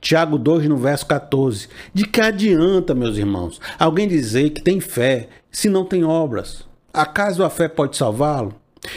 Tiago 0.00 0.38
2, 0.38 0.66
no 0.66 0.78
verso 0.78 1.04
14. 1.04 1.68
De 1.92 2.06
que 2.06 2.22
adianta, 2.22 2.94
meus 2.94 3.18
irmãos, 3.18 3.60
alguém 3.78 4.08
dizer 4.08 4.48
que 4.48 4.62
tem 4.62 4.80
fé 4.80 5.28
se 5.50 5.68
não 5.68 5.84
tem 5.84 6.04
obras? 6.04 6.64
Acaso 6.90 7.44
a 7.44 7.50
fé 7.50 7.68
pode 7.68 7.94
salvá-lo? 7.94 8.54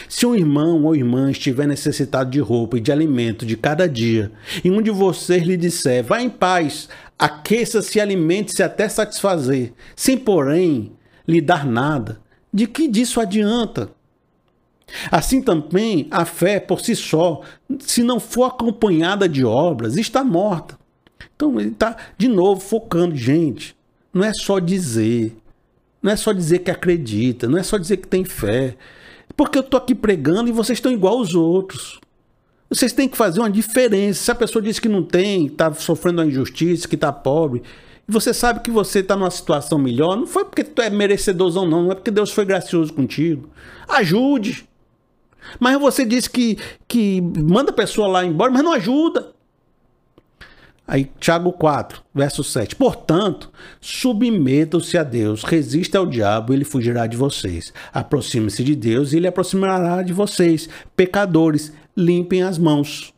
Se 0.08 0.24
um 0.24 0.34
irmão 0.34 0.84
ou 0.84 0.96
irmã 0.96 1.30
estiver 1.30 1.68
necessitado 1.68 2.30
de 2.30 2.40
roupa 2.40 2.78
e 2.78 2.80
de 2.80 2.90
alimento 2.90 3.44
de 3.44 3.54
cada 3.54 3.86
dia, 3.86 4.32
e 4.64 4.70
um 4.70 4.80
de 4.80 4.90
vocês 4.90 5.42
lhe 5.42 5.58
disser, 5.58 6.02
vá 6.02 6.22
em 6.22 6.30
paz, 6.30 6.88
aqueça-se 7.18 7.98
e 7.98 8.00
alimente-se 8.00 8.62
até 8.62 8.88
satisfazer, 8.88 9.74
sem 9.94 10.16
porém 10.16 10.92
lhe 11.26 11.40
dar 11.40 11.66
nada, 11.66 12.20
de 12.52 12.66
que 12.66 12.88
disso 12.88 13.20
adianta? 13.20 13.90
Assim 15.10 15.40
também 15.40 16.06
a 16.10 16.24
fé 16.24 16.60
por 16.60 16.80
si 16.80 16.94
só, 16.94 17.40
se 17.80 18.02
não 18.02 18.20
for 18.20 18.44
acompanhada 18.44 19.28
de 19.28 19.44
obras, 19.44 19.96
está 19.96 20.22
morta. 20.22 20.78
Então 21.34 21.58
ele 21.58 21.70
está 21.70 21.96
de 22.18 22.28
novo 22.28 22.60
focando, 22.60 23.16
gente. 23.16 23.74
Não 24.12 24.22
é 24.22 24.32
só 24.34 24.58
dizer, 24.58 25.34
não 26.02 26.12
é 26.12 26.16
só 26.16 26.32
dizer 26.32 26.58
que 26.58 26.70
acredita, 26.70 27.48
não 27.48 27.58
é 27.58 27.62
só 27.62 27.78
dizer 27.78 27.96
que 27.98 28.08
tem 28.08 28.24
fé. 28.24 28.76
Porque 29.34 29.56
eu 29.56 29.62
estou 29.62 29.78
aqui 29.78 29.94
pregando 29.94 30.48
e 30.48 30.52
vocês 30.52 30.76
estão 30.76 30.92
igual 30.92 31.18
aos 31.18 31.34
outros. 31.34 31.98
Vocês 32.68 32.92
têm 32.92 33.08
que 33.08 33.16
fazer 33.16 33.40
uma 33.40 33.50
diferença. 33.50 34.22
Se 34.22 34.30
a 34.30 34.34
pessoa 34.34 34.62
diz 34.62 34.78
que 34.78 34.88
não 34.88 35.02
tem, 35.02 35.46
está 35.46 35.72
sofrendo 35.72 36.20
uma 36.20 36.28
injustiça, 36.28 36.88
que 36.88 36.94
está 36.94 37.12
pobre, 37.12 37.62
e 38.08 38.12
você 38.12 38.34
sabe 38.34 38.60
que 38.60 38.70
você 38.70 38.98
está 38.98 39.16
numa 39.16 39.30
situação 39.30 39.78
melhor, 39.78 40.16
não 40.16 40.26
foi 40.26 40.44
porque 40.44 40.64
tu 40.64 40.82
é 40.82 40.90
merecedorzão, 40.90 41.66
não, 41.66 41.84
não 41.84 41.92
é 41.92 41.94
porque 41.94 42.10
Deus 42.10 42.32
foi 42.32 42.44
gracioso 42.44 42.92
contigo. 42.92 43.48
Ajude. 43.88 44.68
Mas 45.58 45.80
você 45.80 46.04
disse 46.04 46.28
que, 46.28 46.58
que 46.86 47.20
manda 47.20 47.70
a 47.70 47.74
pessoa 47.74 48.08
lá 48.08 48.24
embora, 48.24 48.50
mas 48.50 48.62
não 48.62 48.72
ajuda. 48.72 49.32
Aí, 50.86 51.10
Tiago 51.18 51.52
4, 51.52 52.02
verso 52.12 52.42
7. 52.42 52.74
Portanto, 52.74 53.50
submetam-se 53.80 54.98
a 54.98 55.04
Deus, 55.04 55.44
resista 55.44 55.98
ao 55.98 56.06
diabo, 56.06 56.52
ele 56.52 56.64
fugirá 56.64 57.06
de 57.06 57.16
vocês. 57.16 57.72
Aproxime-se 57.92 58.64
de 58.64 58.74
Deus 58.74 59.12
e 59.12 59.16
ele 59.16 59.28
aproximará 59.28 60.02
de 60.02 60.12
vocês. 60.12 60.68
Pecadores, 60.96 61.72
limpem 61.96 62.42
as 62.42 62.58
mãos. 62.58 63.14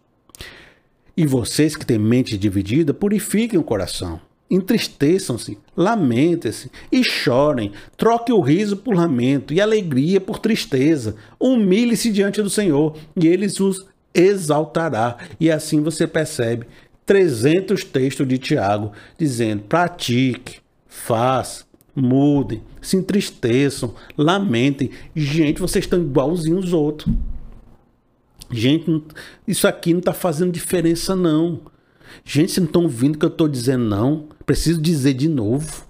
E 1.16 1.26
vocês 1.26 1.74
que 1.74 1.86
têm 1.86 1.98
mente 1.98 2.36
dividida, 2.36 2.92
purifiquem 2.92 3.58
o 3.58 3.64
coração 3.64 4.20
entristeçam-se, 4.50 5.58
lamentem-se 5.76 6.70
e 6.92 7.02
chorem, 7.02 7.72
troque 7.96 8.32
o 8.32 8.40
riso 8.40 8.76
por 8.76 8.94
lamento 8.94 9.52
e 9.52 9.60
alegria 9.60 10.20
por 10.20 10.38
tristeza, 10.38 11.16
humilhe-se 11.40 12.12
diante 12.12 12.42
do 12.42 12.50
Senhor 12.50 12.96
e 13.16 13.26
ele 13.26 13.46
os 13.46 13.86
exaltará. 14.14 15.16
E 15.40 15.50
assim 15.50 15.80
você 15.82 16.06
percebe 16.06 16.66
300 17.04 17.84
textos 17.84 18.26
de 18.26 18.38
Tiago 18.38 18.92
dizendo: 19.18 19.62
pratique, 19.62 20.58
faça, 20.86 21.64
mudem, 21.94 22.62
se 22.80 22.96
entristeçam, 22.96 23.94
lamentem. 24.16 24.90
Gente, 25.14 25.60
vocês 25.60 25.84
estão 25.84 26.00
igualzinhos 26.00 26.66
os 26.66 26.72
outros. 26.72 27.12
Gente, 28.50 29.02
isso 29.48 29.66
aqui 29.66 29.92
não 29.92 30.00
está 30.00 30.12
fazendo 30.12 30.52
diferença, 30.52 31.16
não. 31.16 31.60
Gente, 32.25 32.52
vocês 32.52 32.59
não 32.59 32.66
estão 32.66 32.83
ouvindo 32.83 33.16
o 33.16 33.18
que 33.18 33.25
eu 33.25 33.30
estou 33.30 33.49
dizendo, 33.49 33.85
não. 33.85 34.28
Preciso 34.44 34.80
dizer 34.80 35.14
de 35.14 35.28
novo. 35.28 35.85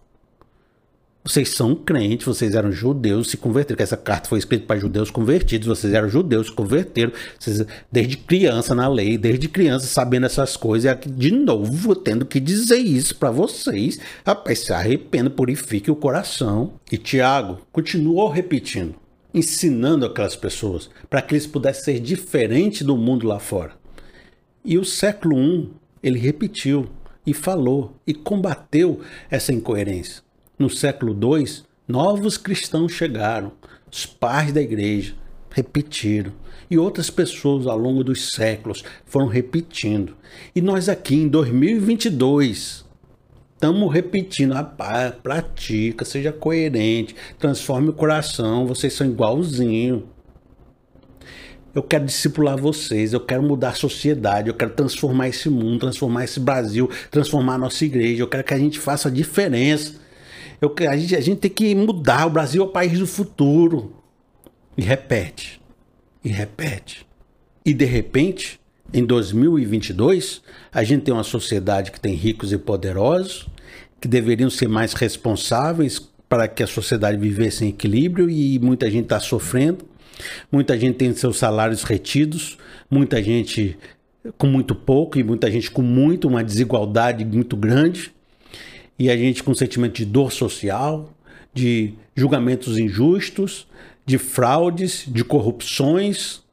Vocês 1.26 1.48
são 1.48 1.74
crentes, 1.74 2.26
vocês 2.26 2.54
eram 2.54 2.70
judeus, 2.70 3.30
se 3.30 3.38
converteram. 3.38 3.82
Essa 3.82 3.96
carta 3.96 4.28
foi 4.28 4.38
escrita 4.38 4.66
para 4.66 4.78
judeus 4.78 5.10
convertidos, 5.10 5.66
vocês 5.66 5.94
eram 5.94 6.06
judeus, 6.06 6.48
se 6.48 6.52
converteram. 6.52 7.12
Vocês, 7.38 7.64
desde 7.90 8.18
criança 8.18 8.74
na 8.74 8.86
lei, 8.86 9.16
desde 9.16 9.48
criança 9.48 9.86
sabendo 9.86 10.26
essas 10.26 10.54
coisas. 10.54 10.84
E 10.84 10.88
aqui, 10.90 11.08
de 11.08 11.30
novo, 11.30 11.96
tendo 11.96 12.26
que 12.26 12.38
dizer 12.38 12.76
isso 12.76 13.16
para 13.16 13.30
vocês. 13.30 13.98
Rapaz, 14.22 14.58
se 14.58 14.72
arrependa, 14.74 15.30
purifique 15.30 15.90
o 15.90 15.96
coração. 15.96 16.74
E 16.92 16.98
Tiago 16.98 17.58
continuou 17.72 18.28
repetindo, 18.28 18.94
ensinando 19.32 20.04
aquelas 20.04 20.36
pessoas 20.36 20.90
para 21.08 21.22
que 21.22 21.34
eles 21.34 21.46
pudessem 21.46 21.94
ser 21.94 22.00
diferentes 22.00 22.82
do 22.82 22.98
mundo 22.98 23.26
lá 23.26 23.38
fora. 23.38 23.72
E 24.62 24.76
o 24.76 24.84
século 24.84 25.40
I, 25.40 25.70
ele 26.04 26.18
repetiu 26.18 26.86
e 27.26 27.32
falou 27.32 27.96
e 28.06 28.12
combateu 28.12 29.00
essa 29.30 29.54
incoerência. 29.54 30.22
No 30.58 30.68
século 30.68 31.18
II, 31.18 31.62
novos 31.88 32.36
cristãos 32.36 32.92
chegaram, 32.92 33.52
os 33.90 34.04
pais 34.04 34.52
da 34.52 34.60
igreja 34.60 35.14
repetiram, 35.50 36.32
e 36.70 36.76
outras 36.76 37.08
pessoas 37.08 37.66
ao 37.66 37.78
longo 37.78 38.04
dos 38.04 38.28
séculos 38.32 38.84
foram 39.06 39.28
repetindo. 39.28 40.14
E 40.54 40.60
nós 40.60 40.90
aqui 40.90 41.14
em 41.14 41.28
2022 41.28 42.84
estamos 43.54 43.92
repetindo, 43.92 44.52
rapaz, 44.52 45.14
pratica, 45.22 46.04
seja 46.04 46.32
coerente, 46.32 47.16
transforme 47.38 47.88
o 47.88 47.94
coração, 47.94 48.66
vocês 48.66 48.92
são 48.92 49.06
igualzinho. 49.06 50.06
Eu 51.74 51.82
quero 51.82 52.04
discipular 52.04 52.56
vocês, 52.56 53.12
eu 53.12 53.20
quero 53.20 53.42
mudar 53.42 53.70
a 53.70 53.74
sociedade, 53.74 54.48
eu 54.48 54.54
quero 54.54 54.70
transformar 54.72 55.28
esse 55.28 55.50
mundo, 55.50 55.80
transformar 55.80 56.24
esse 56.24 56.38
Brasil, 56.38 56.88
transformar 57.10 57.54
a 57.54 57.58
nossa 57.58 57.84
igreja, 57.84 58.22
eu 58.22 58.28
quero 58.28 58.44
que 58.44 58.54
a 58.54 58.58
gente 58.58 58.78
faça 58.78 59.08
a 59.08 59.10
diferença. 59.10 59.94
Eu, 60.60 60.74
a, 60.88 60.96
gente, 60.96 61.16
a 61.16 61.20
gente 61.20 61.38
tem 61.38 61.50
que 61.50 61.74
mudar. 61.74 62.26
O 62.26 62.30
Brasil 62.30 62.62
é 62.62 62.66
o 62.66 62.68
país 62.68 62.98
do 62.98 63.06
futuro. 63.06 63.92
E 64.78 64.82
repete. 64.82 65.60
E 66.24 66.28
repete. 66.28 67.06
E 67.64 67.74
de 67.74 67.84
repente, 67.84 68.60
em 68.92 69.04
2022, 69.04 70.42
a 70.72 70.84
gente 70.84 71.02
tem 71.02 71.12
uma 71.12 71.24
sociedade 71.24 71.90
que 71.90 72.00
tem 72.00 72.14
ricos 72.14 72.52
e 72.52 72.58
poderosos, 72.58 73.46
que 74.00 74.06
deveriam 74.06 74.48
ser 74.48 74.68
mais 74.68 74.92
responsáveis 74.92 75.98
para 76.28 76.46
que 76.46 76.62
a 76.62 76.66
sociedade 76.66 77.16
vivesse 77.16 77.64
em 77.64 77.68
equilíbrio 77.68 78.30
e 78.30 78.58
muita 78.58 78.90
gente 78.90 79.04
está 79.04 79.18
sofrendo. 79.18 79.84
Muita 80.50 80.78
gente 80.78 80.96
tem 80.96 81.12
seus 81.14 81.36
salários 81.38 81.82
retidos, 81.82 82.58
muita 82.90 83.22
gente 83.22 83.76
com 84.38 84.46
muito 84.46 84.74
pouco 84.74 85.18
e 85.18 85.22
muita 85.22 85.50
gente 85.50 85.70
com 85.70 85.82
muito, 85.82 86.28
uma 86.28 86.42
desigualdade 86.42 87.24
muito 87.24 87.56
grande. 87.56 88.12
E 88.98 89.10
a 89.10 89.16
gente 89.16 89.42
com 89.42 89.50
um 89.50 89.54
sentimento 89.54 89.94
de 89.94 90.04
dor 90.04 90.32
social, 90.32 91.12
de 91.52 91.94
julgamentos 92.14 92.78
injustos, 92.78 93.66
de 94.06 94.18
fraudes, 94.18 95.04
de 95.06 95.24
corrupções, 95.24 96.44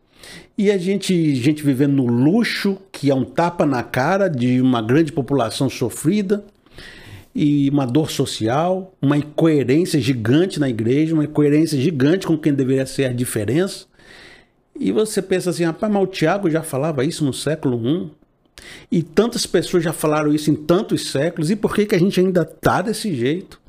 e 0.57 0.69
a 0.69 0.77
gente, 0.77 1.35
gente 1.35 1.63
vivendo 1.63 1.93
no 1.93 2.05
luxo, 2.05 2.77
que 2.91 3.09
é 3.09 3.15
um 3.15 3.23
tapa 3.23 3.65
na 3.65 3.83
cara 3.83 4.27
de 4.27 4.61
uma 4.61 4.81
grande 4.81 5.11
população 5.11 5.69
sofrida, 5.69 6.43
e 7.33 7.69
uma 7.69 7.85
dor 7.85 8.11
social, 8.11 8.93
uma 9.01 9.17
incoerência 9.17 9.99
gigante 9.99 10.59
na 10.59 10.69
igreja, 10.69 11.13
uma 11.13 11.23
incoerência 11.23 11.79
gigante 11.79 12.27
com 12.27 12.37
quem 12.37 12.53
deveria 12.53 12.85
ser 12.85 13.05
a 13.05 13.13
diferença. 13.13 13.85
E 14.77 14.91
você 14.91 15.21
pensa 15.21 15.49
assim, 15.49 15.63
rapaz, 15.63 15.91
mas 15.91 16.03
o 16.03 16.07
Tiago 16.07 16.49
já 16.49 16.61
falava 16.61 17.05
isso 17.05 17.23
no 17.23 17.33
século 17.33 17.81
I. 17.87 18.11
E 18.91 19.01
tantas 19.01 19.45
pessoas 19.45 19.83
já 19.83 19.93
falaram 19.93 20.33
isso 20.33 20.51
em 20.51 20.55
tantos 20.55 21.09
séculos, 21.09 21.49
e 21.49 21.55
por 21.55 21.73
que, 21.73 21.85
que 21.85 21.95
a 21.95 21.99
gente 21.99 22.19
ainda 22.19 22.41
está 22.41 22.81
desse 22.81 23.13
jeito? 23.15 23.59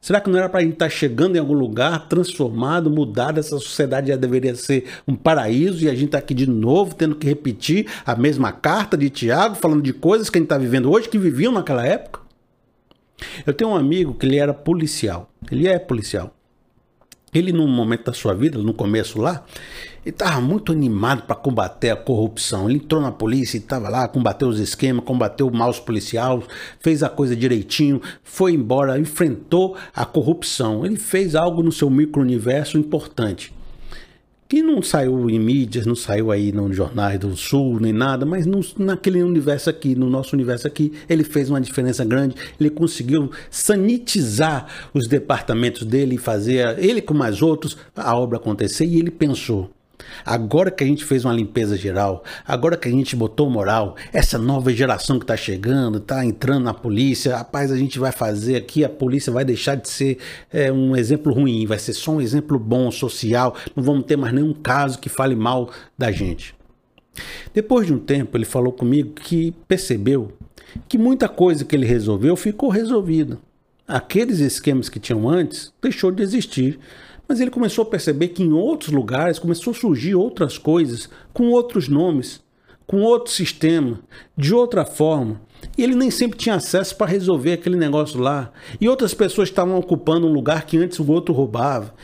Será 0.00 0.20
que 0.20 0.30
não 0.30 0.38
era 0.38 0.48
para 0.48 0.60
a 0.60 0.62
gente 0.62 0.74
estar 0.74 0.86
tá 0.86 0.90
chegando 0.90 1.34
em 1.34 1.40
algum 1.40 1.54
lugar, 1.54 2.08
transformado, 2.08 2.88
mudado? 2.88 3.40
Essa 3.40 3.58
sociedade 3.58 4.08
já 4.08 4.16
deveria 4.16 4.54
ser 4.54 4.84
um 5.08 5.16
paraíso 5.16 5.84
e 5.84 5.88
a 5.88 5.94
gente 5.94 6.06
está 6.06 6.18
aqui 6.18 6.34
de 6.34 6.48
novo 6.48 6.94
tendo 6.94 7.16
que 7.16 7.26
repetir 7.26 7.86
a 8.06 8.14
mesma 8.14 8.52
carta 8.52 8.96
de 8.96 9.10
Tiago, 9.10 9.56
falando 9.56 9.82
de 9.82 9.92
coisas 9.92 10.30
que 10.30 10.38
a 10.38 10.40
gente 10.40 10.46
está 10.46 10.56
vivendo 10.56 10.90
hoje 10.90 11.08
que 11.08 11.18
viviam 11.18 11.52
naquela 11.52 11.84
época? 11.84 12.27
Eu 13.46 13.52
tenho 13.52 13.70
um 13.70 13.76
amigo 13.76 14.14
que 14.14 14.26
ele 14.26 14.36
era 14.36 14.54
policial, 14.54 15.30
ele 15.50 15.66
é 15.66 15.78
policial. 15.78 16.34
Ele, 17.32 17.52
num 17.52 17.68
momento 17.68 18.06
da 18.06 18.12
sua 18.14 18.32
vida, 18.32 18.58
no 18.58 18.72
começo 18.72 19.20
lá, 19.20 19.44
ele 20.04 20.14
estava 20.14 20.40
muito 20.40 20.72
animado 20.72 21.24
para 21.24 21.36
combater 21.36 21.90
a 21.90 21.96
corrupção. 21.96 22.68
Ele 22.68 22.78
entrou 22.78 23.02
na 23.02 23.12
polícia 23.12 23.58
e 23.58 23.60
estava 23.60 23.90
lá, 23.90 24.08
combateu 24.08 24.48
os 24.48 24.58
esquemas, 24.58 25.04
combateu 25.04 25.50
maus 25.50 25.78
policiais, 25.78 26.42
fez 26.80 27.02
a 27.02 27.08
coisa 27.10 27.36
direitinho, 27.36 28.00
foi 28.22 28.54
embora, 28.54 28.98
enfrentou 28.98 29.76
a 29.94 30.06
corrupção. 30.06 30.86
Ele 30.86 30.96
fez 30.96 31.34
algo 31.34 31.62
no 31.62 31.70
seu 31.70 31.90
micro-universo 31.90 32.78
importante 32.78 33.52
que 34.48 34.62
não 34.62 34.80
saiu 34.80 35.28
em 35.28 35.38
mídias, 35.38 35.84
não 35.84 35.94
saiu 35.94 36.32
aí 36.32 36.50
nos 36.52 36.74
jornais 36.74 37.18
do 37.20 37.36
Sul, 37.36 37.78
nem 37.78 37.92
nada, 37.92 38.24
mas 38.24 38.46
no, 38.46 38.60
naquele 38.78 39.22
universo 39.22 39.68
aqui, 39.68 39.94
no 39.94 40.08
nosso 40.08 40.34
universo 40.34 40.66
aqui, 40.66 40.92
ele 41.06 41.22
fez 41.22 41.50
uma 41.50 41.60
diferença 41.60 42.02
grande, 42.02 42.34
ele 42.58 42.70
conseguiu 42.70 43.30
sanitizar 43.50 44.66
os 44.94 45.06
departamentos 45.06 45.84
dele 45.84 46.14
e 46.14 46.18
fazer, 46.18 46.78
ele 46.78 47.02
com 47.02 47.12
mais 47.12 47.42
outros, 47.42 47.76
a 47.94 48.16
obra 48.16 48.38
acontecer, 48.38 48.86
e 48.86 48.98
ele 48.98 49.10
pensou, 49.10 49.70
Agora 50.24 50.70
que 50.70 50.84
a 50.84 50.86
gente 50.86 51.04
fez 51.04 51.24
uma 51.24 51.34
limpeza 51.34 51.76
geral, 51.76 52.22
agora 52.46 52.76
que 52.76 52.88
a 52.88 52.90
gente 52.90 53.16
botou 53.16 53.50
moral, 53.50 53.96
essa 54.12 54.38
nova 54.38 54.72
geração 54.72 55.18
que 55.18 55.24
está 55.24 55.36
chegando, 55.36 55.98
está 55.98 56.24
entrando 56.24 56.64
na 56.64 56.74
polícia, 56.74 57.36
rapaz, 57.36 57.72
a 57.72 57.76
gente 57.76 57.98
vai 57.98 58.12
fazer 58.12 58.56
aqui, 58.56 58.84
a 58.84 58.88
polícia 58.88 59.32
vai 59.32 59.44
deixar 59.44 59.74
de 59.74 59.88
ser 59.88 60.18
é, 60.52 60.72
um 60.72 60.96
exemplo 60.96 61.32
ruim, 61.32 61.66
vai 61.66 61.78
ser 61.78 61.92
só 61.92 62.12
um 62.12 62.20
exemplo 62.20 62.58
bom, 62.58 62.90
social, 62.90 63.54
não 63.74 63.82
vamos 63.82 64.04
ter 64.04 64.16
mais 64.16 64.32
nenhum 64.32 64.52
caso 64.52 64.98
que 64.98 65.08
fale 65.08 65.34
mal 65.34 65.70
da 65.96 66.10
gente. 66.10 66.54
Depois 67.52 67.86
de 67.86 67.92
um 67.92 67.98
tempo, 67.98 68.36
ele 68.36 68.44
falou 68.44 68.72
comigo 68.72 69.14
que 69.14 69.52
percebeu 69.66 70.32
que 70.88 70.98
muita 70.98 71.28
coisa 71.28 71.64
que 71.64 71.74
ele 71.74 71.86
resolveu 71.86 72.36
ficou 72.36 72.68
resolvida. 72.68 73.38
Aqueles 73.86 74.38
esquemas 74.38 74.88
que 74.88 75.00
tinham 75.00 75.28
antes 75.28 75.72
deixou 75.82 76.10
de 76.10 76.22
existir. 76.22 76.78
Mas 77.28 77.40
ele 77.40 77.50
começou 77.50 77.82
a 77.82 77.86
perceber 77.86 78.28
que 78.28 78.42
em 78.42 78.52
outros 78.52 78.90
lugares 78.90 79.38
começou 79.38 79.72
a 79.72 79.76
surgir 79.76 80.14
outras 80.14 80.56
coisas, 80.56 81.10
com 81.34 81.50
outros 81.50 81.86
nomes, 81.86 82.40
com 82.86 83.02
outro 83.02 83.30
sistema, 83.30 84.00
de 84.34 84.54
outra 84.54 84.86
forma. 84.86 85.38
E 85.76 85.82
ele 85.82 85.94
nem 85.94 86.10
sempre 86.10 86.38
tinha 86.38 86.54
acesso 86.54 86.96
para 86.96 87.10
resolver 87.10 87.52
aquele 87.52 87.76
negócio 87.76 88.18
lá. 88.18 88.50
E 88.80 88.88
outras 88.88 89.12
pessoas 89.12 89.50
estavam 89.50 89.78
ocupando 89.78 90.26
um 90.26 90.32
lugar 90.32 90.64
que 90.64 90.78
antes 90.78 90.98
o 90.98 91.10
outro 91.10 91.34
roubava. 91.34 91.94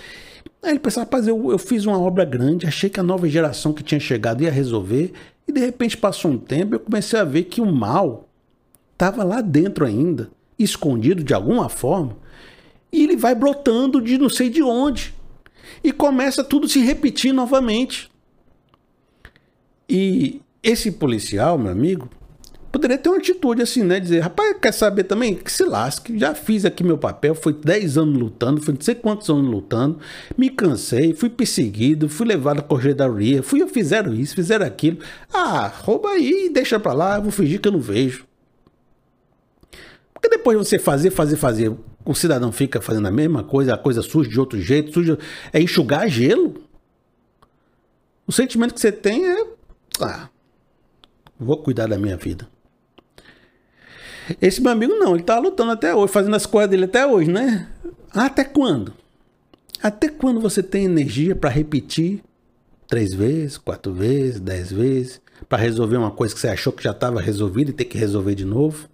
Aí 0.62 0.73
ele 0.73 0.78
pensava, 0.78 1.07
rapaz, 1.07 1.26
eu, 1.26 1.50
eu 1.50 1.59
fiz 1.59 1.87
uma 1.87 1.99
obra 1.99 2.25
grande, 2.25 2.66
achei 2.66 2.90
que 2.90 3.00
a 3.00 3.02
nova 3.02 3.26
geração 3.26 3.73
que 3.73 3.83
tinha 3.83 4.00
chegado 4.00 4.43
ia 4.43 4.50
resolver. 4.50 5.12
E 5.49 5.52
de 5.52 5.61
repente 5.61 5.97
passou 5.97 6.33
um 6.33 6.38
tempo 6.38 6.75
e 6.75 6.76
eu 6.76 6.81
comecei 6.81 7.19
a 7.19 7.25
ver 7.25 7.45
que 7.45 7.62
o 7.62 7.73
mal 7.73 8.28
estava 8.93 9.25
lá 9.25 9.40
dentro 9.40 9.87
ainda, 9.87 10.31
escondido 10.59 11.25
de 11.25 11.33
alguma 11.33 11.71
forma 11.71 12.16
e 12.95 13.03
ele 13.03 13.17
vai 13.17 13.35
brotando 13.35 14.01
de 14.01 14.17
não 14.17 14.29
sei 14.29 14.49
de 14.49 14.63
onde. 14.63 15.13
E 15.83 15.91
começa 15.91 16.45
tudo 16.45 16.69
se 16.69 16.79
repetir 16.79 17.33
novamente. 17.33 18.09
E 19.89 20.41
esse 20.63 20.93
policial, 20.93 21.59
meu 21.59 21.73
amigo, 21.73 22.09
poderia 22.71 22.97
ter 22.97 23.09
uma 23.09 23.19
atitude 23.19 23.63
assim, 23.63 23.83
né? 23.83 23.99
Dizer, 23.99 24.21
rapaz, 24.21 24.57
quer 24.63 24.73
saber 24.73 25.05
também? 25.05 25.35
Que 25.35 25.51
se 25.51 25.65
lasque, 25.65 26.17
já 26.17 26.37
fiz 26.37 26.65
aqui 26.65 26.85
meu 26.85 26.97
papel, 26.97 27.35
foi 27.35 27.53
10 27.53 27.99
anos 27.99 28.17
lutando, 28.17 28.63
foi 28.63 28.75
não 28.75 28.81
sei 28.81 28.95
quantos 28.95 29.29
anos 29.29 29.51
lutando, 29.51 29.99
me 30.39 30.49
cansei, 30.49 31.13
fui 31.13 31.29
perseguido, 31.29 32.09
fui 32.09 32.29
levado 32.29 32.61
à 32.61 32.63
corredaria, 32.63 33.43
fui, 33.43 33.67
fizeram 33.67 34.15
isso, 34.15 34.37
fizeram 34.37 34.65
aquilo. 34.65 34.99
Ah, 35.33 35.67
rouba 35.67 36.11
aí 36.11 36.49
deixa 36.49 36.79
pra 36.79 36.93
lá, 36.93 37.17
eu 37.17 37.23
vou 37.23 37.33
fingir 37.33 37.61
que 37.61 37.67
eu 37.67 37.73
não 37.73 37.81
vejo. 37.81 38.25
Porque 40.15 40.29
depois 40.29 40.57
você 40.57 40.79
fazer, 40.79 41.11
fazer, 41.11 41.37
fazer, 41.37 41.73
o 42.05 42.15
cidadão 42.15 42.53
fica 42.53 42.81
fazendo 42.81 43.09
a 43.09 43.11
mesma 43.11 43.43
coisa, 43.43 43.75
a 43.75 43.79
coisa 43.79 44.03
surge 44.03 44.31
de 44.31 44.39
outro 44.39 44.61
jeito, 44.61 44.93
surge, 44.93 45.17
é 45.53 45.61
enxugar 45.61 46.09
gelo. 46.09 46.55
O 48.27 48.33
sentimento 48.33 48.75
que 48.75 48.81
você 48.81 48.93
tem 48.93 49.27
é. 49.27 49.47
Ah, 50.01 50.29
vou 51.39 51.59
cuidar 51.59 51.87
da 51.87 51.99
minha 51.99 52.17
vida. 52.17 52.49
Esse 54.41 54.61
meu 54.61 54.73
amigo 54.73 54.95
não, 54.95 55.15
ele 55.15 55.23
tá 55.23 55.39
lutando 55.39 55.73
até 55.73 55.95
hoje, 55.95 56.13
fazendo 56.13 56.35
as 56.35 56.47
coisas 56.47 56.71
dele 56.71 56.85
até 56.85 57.07
hoje, 57.07 57.31
né? 57.31 57.69
Até 58.11 58.45
quando? 58.45 58.95
Até 59.83 60.09
quando 60.09 60.41
você 60.41 60.63
tem 60.63 60.85
energia 60.85 61.37
para 61.37 61.51
repetir 61.51 62.23
três 62.89 63.13
vezes, 63.13 63.59
quatro 63.59 63.93
vezes, 63.93 64.41
dez 64.41 64.73
vezes, 64.73 65.21
para 65.49 65.59
resolver 65.59 65.97
uma 65.97 66.11
coisa 66.11 66.35
que 66.35 66.41
você 66.41 66.49
achou 66.49 66.73
que 66.73 66.83
já 66.83 66.93
estava 66.93 67.21
resolvida 67.21 67.71
e 67.71 67.75
ter 67.75 67.85
que 67.85 67.99
resolver 67.99 68.35
de 68.35 68.45
novo? 68.45 68.89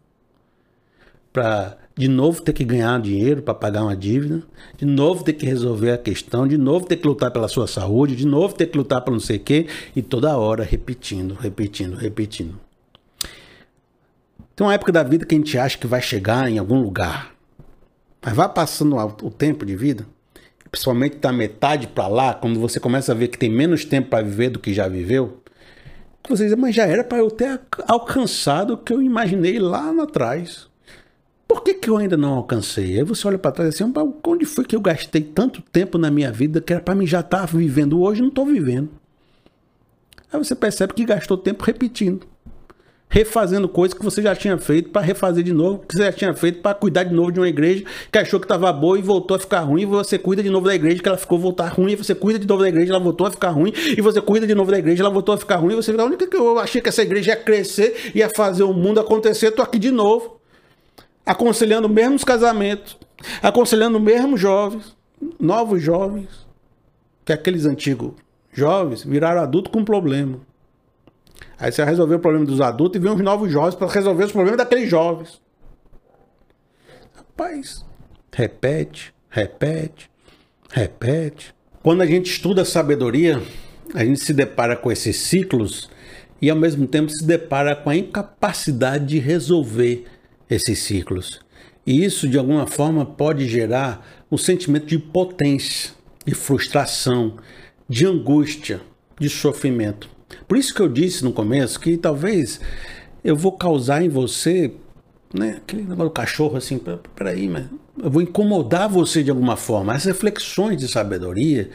Para 1.33 1.79
de 2.01 2.09
novo 2.09 2.41
ter 2.41 2.55
que 2.55 2.65
ganhar 2.65 2.99
dinheiro 2.99 3.43
para 3.43 3.53
pagar 3.53 3.83
uma 3.83 3.95
dívida, 3.95 4.43
de 4.75 4.87
novo 4.87 5.23
ter 5.23 5.35
que 5.35 5.45
resolver 5.45 5.91
a 5.91 5.99
questão, 5.99 6.49
de 6.49 6.57
novo 6.57 6.87
ter 6.87 6.97
que 6.97 7.07
lutar 7.07 7.31
pela 7.31 7.47
sua 7.47 7.67
saúde, 7.67 8.17
de 8.17 8.27
novo 8.27 8.55
ter 8.55 8.69
que 8.69 8.79
lutar 8.79 9.03
para 9.03 9.13
não 9.13 9.21
sei 9.21 9.37
o 9.37 9.41
quê, 9.41 9.67
e 9.95 10.01
toda 10.01 10.35
hora 10.35 10.65
repetindo, 10.65 11.35
repetindo, 11.35 11.97
repetindo. 11.99 12.59
Tem 14.57 14.67
uma 14.67 14.73
época 14.73 14.91
da 14.91 15.03
vida 15.03 15.27
que 15.27 15.35
a 15.35 15.39
gente 15.39 15.59
acha 15.59 15.77
que 15.77 15.87
vai 15.87 16.01
chegar 16.01 16.51
em 16.51 16.57
algum 16.57 16.81
lugar. 16.81 17.35
Mas 18.23 18.35
vai 18.35 18.49
passando 18.49 18.97
o 18.97 19.31
tempo 19.31 19.67
de 19.67 19.77
vida, 19.77 20.07
principalmente 20.71 21.19
da 21.19 21.31
metade 21.31 21.87
para 21.87 22.09
lá, 22.09 22.33
quando 22.33 22.59
você 22.59 22.81
começa 22.81 23.13
a 23.13 23.15
ver 23.15 23.29
que 23.29 23.37
tem 23.37 23.51
menos 23.51 23.85
tempo 23.85 24.09
para 24.09 24.25
viver 24.25 24.49
do 24.49 24.59
que 24.59 24.73
já 24.73 24.89
viveu, 24.89 25.43
você 26.27 26.47
diz, 26.47 26.55
mas 26.55 26.75
já 26.75 26.87
era 26.87 27.05
para 27.05 27.19
eu 27.19 27.31
ter 27.31 27.61
alcançado 27.87 28.73
o 28.73 28.79
que 28.79 28.91
eu 28.91 29.03
imaginei 29.03 29.59
lá 29.59 29.91
atrás. 30.03 30.70
Por 31.51 31.65
que, 31.65 31.75
que 31.75 31.91
eu 31.91 31.97
ainda 31.97 32.17
não 32.17 32.35
alcancei? 32.35 32.97
Aí 32.97 33.03
você 33.03 33.27
olha 33.27 33.37
para 33.37 33.51
trás 33.51 33.75
assim, 33.75 33.93
onde 34.25 34.47
foi 34.47 34.65
que 34.65 34.77
eu 34.77 34.81
gastei 34.81 35.21
tanto 35.21 35.61
tempo 35.61 35.99
na 35.99 36.09
minha 36.09 36.31
vida 36.31 36.61
que 36.61 36.73
era 36.73 36.81
para 36.81 36.95
mim 36.95 37.09
já 37.09 37.19
estar 37.19 37.41
tá 37.41 37.47
vivendo 37.47 38.01
hoje, 38.01 38.21
não 38.21 38.29
estou 38.29 38.47
vivendo. 38.47 38.89
Aí 40.33 40.39
você 40.39 40.55
percebe 40.55 40.95
que 40.95 41.05
gastou 41.05 41.37
tempo 41.37 41.65
repetindo 41.65 42.25
refazendo 43.13 43.69
coisas 43.69 43.99
que 43.99 44.05
você 44.05 44.23
já 44.23 44.37
tinha 44.37 44.57
feito 44.57 44.91
para 44.91 45.03
refazer 45.03 45.43
de 45.43 45.53
novo, 45.53 45.81
que 45.81 45.97
você 45.97 46.05
já 46.05 46.13
tinha 46.13 46.33
feito 46.33 46.63
para 46.63 46.73
cuidar 46.73 47.03
de 47.03 47.13
novo 47.13 47.33
de 47.33 47.41
uma 47.41 47.49
igreja 47.49 47.85
que 48.13 48.17
achou 48.17 48.39
que 48.39 48.45
estava 48.45 48.73
boa 48.73 48.97
e 48.97 49.03
voltou 49.03 49.37
a 49.37 49.41
ficar 49.41 49.63
ruim, 49.63 49.83
e 49.83 49.85
você 49.85 50.17
cuida 50.17 50.45
de 50.45 50.49
novo 50.49 50.69
da 50.69 50.77
igreja 50.77 51.03
que 51.03 51.09
ela 51.09 51.19
ficou 51.19 51.37
voltar 51.37 51.67
ruim, 51.67 51.91
e 51.91 51.97
você 51.97 52.15
cuida 52.15 52.39
de 52.39 52.47
novo 52.47 52.63
da 52.63 52.69
igreja, 52.69 52.93
ela 52.93 53.01
voltou 53.01 53.27
a 53.27 53.33
ficar 53.33 53.51
ruim, 53.51 53.73
e 53.99 54.01
você 54.01 54.21
cuida 54.21 54.47
de 54.47 54.55
novo 54.55 54.71
da 54.71 54.79
igreja, 54.79 55.03
ela 55.03 55.11
voltou 55.11 55.35
a 55.35 55.39
ficar 55.39 55.57
ruim, 55.57 55.73
e 55.73 55.77
você, 55.77 55.91
a 55.91 56.05
única 56.05 56.25
que 56.25 56.37
eu 56.37 56.61
achei 56.61 56.81
que 56.81 56.89
essa 56.89 57.03
igreja 57.03 57.33
ia 57.33 57.37
crescer, 57.37 58.13
ia 58.15 58.29
fazer 58.29 58.63
o 58.63 58.73
mundo 58.73 59.01
acontecer, 59.01 59.51
tô 59.51 59.61
aqui 59.61 59.77
de 59.77 59.91
novo, 59.91 60.40
aconselhando 61.31 61.89
mesmos 61.89 62.25
casamentos, 62.25 62.99
aconselhando 63.41 64.01
mesmos 64.01 64.41
jovens, 64.41 64.97
novos 65.39 65.81
jovens, 65.81 66.29
que 67.25 67.33
aqueles 67.33 67.67
antigos 67.67 68.15
jovens 68.53 69.05
viraram 69.05 69.41
adultos 69.41 69.71
com 69.73 69.85
problema. 69.85 70.41
Aí 71.57 71.71
você 71.71 71.85
resolveu 71.85 72.19
o 72.19 72.21
problema 72.21 72.45
dos 72.45 72.61
adultos 72.61 73.01
e 73.01 73.05
vem 73.05 73.13
uns 73.13 73.21
novos 73.21 73.53
jovens 73.53 73.77
para 73.77 73.87
resolver 73.87 74.25
os 74.25 74.33
problemas 74.33 74.59
daqueles 74.59 74.91
jovens. 74.91 75.41
Rapaz, 77.15 77.87
repete, 78.33 79.15
repete, 79.29 80.11
repete. 80.69 81.55
Quando 81.81 82.03
a 82.03 82.07
gente 82.07 82.29
estuda 82.29 82.65
sabedoria, 82.65 83.41
a 83.95 84.05
gente 84.05 84.19
se 84.19 84.35
depara 84.35 84.75
com 84.75 84.91
esses 84.91 85.17
ciclos 85.17 85.89
e 86.43 86.51
ao 86.51 86.57
mesmo 86.57 86.89
tempo 86.89 87.09
se 87.09 87.25
depara 87.25 87.77
com 87.77 87.89
a 87.89 87.97
incapacidade 87.97 89.07
de 89.07 89.21
resolver 89.21 90.07
esses 90.51 90.81
ciclos. 90.81 91.41
E 91.87 92.05
isso 92.05 92.29
de 92.29 92.37
alguma 92.37 92.67
forma 92.67 93.07
pode 93.07 93.49
gerar 93.49 94.07
um 94.31 94.37
sentimento 94.37 94.87
de 94.87 94.99
potência, 94.99 95.93
de 96.27 96.35
frustração, 96.35 97.37
de 97.89 98.07
angústia, 98.07 98.81
de 99.19 99.29
sofrimento. 99.29 100.09
Por 100.47 100.57
isso 100.57 100.75
que 100.75 100.81
eu 100.81 100.89
disse 100.89 101.25
no 101.25 101.33
começo 101.33 101.81
que 101.81 101.97
talvez 101.97 102.61
eu 103.25 103.37
vou 103.37 103.53
causar 103.53 104.03
em 104.03 104.09
você, 104.09 104.73
né, 105.33 105.57
aquele 105.59 105.83
negócio 105.83 106.05
do 106.05 106.11
cachorro 106.11 106.57
assim, 106.57 106.81
peraí, 107.15 107.49
mas 107.49 107.67
eu 108.03 108.11
vou 108.11 108.23
incomodar 108.23 108.89
você 108.89 109.23
de 109.23 109.31
alguma 109.31 109.57
forma. 109.57 109.93
As 109.93 110.05
reflexões 110.05 110.77
de 110.77 110.89
sabedoria, 110.89 111.71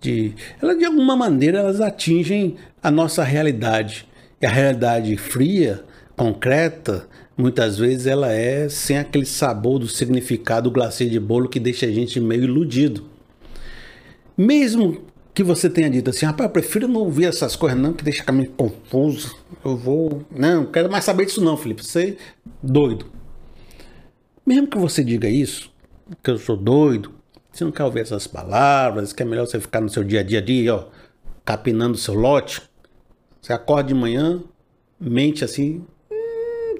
de, 0.00 0.34
ela 0.60 0.74
de 0.74 0.84
alguma 0.84 1.16
maneira 1.16 1.58
elas 1.58 1.80
atingem 1.80 2.56
a 2.82 2.90
nossa 2.90 3.22
realidade. 3.22 4.06
E 4.40 4.46
a 4.46 4.50
realidade 4.50 5.16
fria, 5.16 5.84
concreta, 6.16 7.08
muitas 7.38 7.78
vezes 7.78 8.06
ela 8.06 8.32
é 8.32 8.68
sem 8.68 8.98
aquele 8.98 9.24
sabor 9.24 9.78
do 9.78 9.86
significado 9.86 10.68
do 10.68 10.74
glacê 10.74 11.06
de 11.06 11.20
bolo 11.20 11.48
que 11.48 11.60
deixa 11.60 11.86
a 11.86 11.90
gente 11.90 12.18
meio 12.18 12.42
iludido. 12.42 13.04
Mesmo 14.36 15.06
que 15.32 15.44
você 15.44 15.70
tenha 15.70 15.88
dito 15.88 16.10
assim, 16.10 16.26
rapaz, 16.26 16.48
eu 16.48 16.52
prefiro 16.52 16.88
não 16.88 17.00
ouvir 17.00 17.26
essas 17.26 17.54
coisas 17.54 17.78
não, 17.78 17.92
que 17.92 18.02
deixa 18.02 18.30
meio 18.32 18.50
confuso. 18.50 19.36
Eu 19.64 19.76
vou, 19.76 20.24
não, 20.30 20.64
não 20.64 20.66
quero 20.66 20.90
mais 20.90 21.04
saber 21.04 21.26
disso 21.26 21.40
não, 21.40 21.56
Felipe. 21.56 21.84
Você 21.84 22.08
é 22.08 22.16
doido. 22.60 23.06
Mesmo 24.44 24.66
que 24.66 24.76
você 24.76 25.04
diga 25.04 25.28
isso, 25.28 25.70
que 26.22 26.30
eu 26.30 26.38
sou 26.38 26.56
doido, 26.56 27.12
você 27.52 27.62
não 27.62 27.70
quer 27.70 27.84
ouvir 27.84 28.00
essas 28.00 28.26
palavras, 28.26 29.12
que 29.12 29.22
é 29.22 29.26
melhor 29.26 29.46
você 29.46 29.60
ficar 29.60 29.80
no 29.80 29.88
seu 29.88 30.02
dia 30.02 30.20
a 30.20 30.22
dia 30.24 30.40
ali, 30.40 30.68
ó, 30.68 30.86
capinando 31.44 31.96
seu 31.96 32.14
lote. 32.14 32.62
Você 33.40 33.52
acorda 33.52 33.88
de 33.88 33.94
manhã, 33.94 34.42
mente 34.98 35.44
assim, 35.44 35.84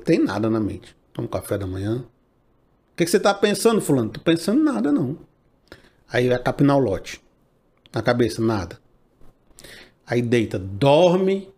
tem 0.08 0.18
nada 0.18 0.48
na 0.48 0.58
mente. 0.58 0.96
Toma 1.12 1.28
um 1.28 1.30
café 1.30 1.58
da 1.58 1.66
manhã. 1.66 1.96
O 1.98 2.96
que, 2.96 3.04
que 3.04 3.10
você 3.10 3.20
tá 3.20 3.34
pensando, 3.34 3.78
fulano? 3.78 4.08
Tô 4.08 4.20
pensando 4.20 4.64
nada, 4.64 4.90
não. 4.90 5.18
Aí 6.10 6.30
vai 6.30 6.38
capinar 6.38 6.78
o 6.78 6.80
lote 6.80 7.20
na 7.92 8.00
cabeça? 8.00 8.40
Nada. 8.40 8.80
Aí 10.06 10.22
deita, 10.22 10.58
dorme, 10.58 11.52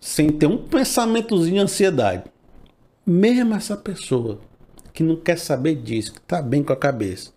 sem 0.00 0.32
ter 0.32 0.48
um 0.48 0.66
pensamentozinho 0.66 1.54
de 1.54 1.60
ansiedade. 1.60 2.24
Mesmo 3.06 3.54
essa 3.54 3.76
pessoa 3.76 4.40
que 4.92 5.04
não 5.04 5.14
quer 5.14 5.38
saber 5.38 5.76
disso, 5.76 6.12
que 6.12 6.18
está 6.18 6.42
bem 6.42 6.64
com 6.64 6.72
a 6.72 6.76
cabeça, 6.76 7.30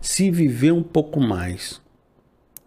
se 0.00 0.30
viver 0.30 0.70
um 0.70 0.84
pouco 0.84 1.18
mais, 1.20 1.82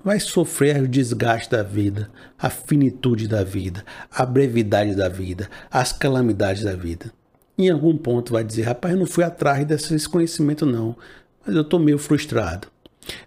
vai 0.03 0.19
sofrer 0.19 0.81
o 0.81 0.87
desgaste 0.87 1.51
da 1.51 1.63
vida, 1.63 2.09
a 2.37 2.49
finitude 2.49 3.27
da 3.27 3.43
vida, 3.43 3.85
a 4.11 4.25
brevidade 4.25 4.95
da 4.95 5.07
vida, 5.07 5.49
as 5.71 5.93
calamidades 5.93 6.63
da 6.63 6.75
vida. 6.75 7.11
Em 7.57 7.69
algum 7.69 7.95
ponto 7.95 8.33
vai 8.33 8.43
dizer, 8.43 8.63
rapaz, 8.63 8.93
eu 8.93 8.99
não 8.99 9.05
fui 9.05 9.23
atrás 9.23 9.65
desse 9.65 10.09
conhecimento 10.09 10.65
não, 10.65 10.95
mas 11.45 11.55
eu 11.55 11.61
estou 11.61 11.79
meio 11.79 11.97
frustrado, 11.97 12.67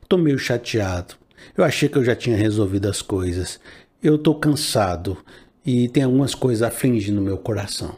estou 0.03 0.19
meio 0.19 0.39
chateado, 0.39 1.15
eu 1.57 1.65
achei 1.65 1.89
que 1.89 1.97
eu 1.97 2.05
já 2.05 2.15
tinha 2.15 2.37
resolvido 2.37 2.89
as 2.89 3.03
coisas. 3.03 3.61
Eu 4.03 4.17
estou 4.17 4.35
cansado 4.35 5.17
e 5.65 5.89
tem 5.89 6.03
algumas 6.03 6.35
coisas 6.35 6.63
afligindo 6.63 7.21
meu 7.21 7.39
coração. 7.39 7.97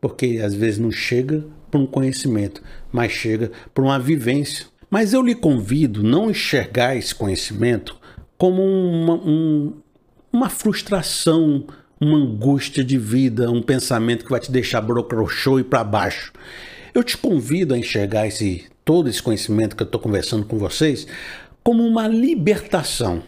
Porque 0.00 0.40
às 0.44 0.54
vezes 0.54 0.78
não 0.78 0.90
chega 0.90 1.44
por 1.70 1.80
um 1.80 1.86
conhecimento, 1.86 2.62
mas 2.92 3.12
chega 3.12 3.50
por 3.74 3.84
uma 3.84 3.98
vivência. 3.98 4.66
Mas 4.90 5.12
eu 5.12 5.22
lhe 5.22 5.34
convido 5.34 6.02
não 6.02 6.30
enxergar 6.30 6.96
esse 6.96 7.14
conhecimento 7.14 7.96
como 8.36 8.62
uma, 8.62 9.14
um, 9.14 9.72
uma 10.32 10.48
frustração, 10.48 11.66
uma 12.00 12.16
angústia 12.16 12.82
de 12.84 12.96
vida, 12.96 13.50
um 13.50 13.62
pensamento 13.62 14.24
que 14.24 14.30
vai 14.30 14.40
te 14.40 14.50
deixar 14.50 14.80
brocrochô 14.80 15.58
e 15.58 15.64
para 15.64 15.84
baixo. 15.84 16.32
Eu 16.94 17.02
te 17.02 17.16
convido 17.16 17.74
a 17.74 17.78
enxergar 17.78 18.26
esse 18.26 18.66
todo 18.84 19.10
esse 19.10 19.22
conhecimento 19.22 19.76
que 19.76 19.82
eu 19.82 19.86
estou 19.86 20.00
conversando 20.00 20.46
com 20.46 20.56
vocês 20.56 21.06
como 21.62 21.86
uma 21.86 22.08
libertação. 22.08 23.22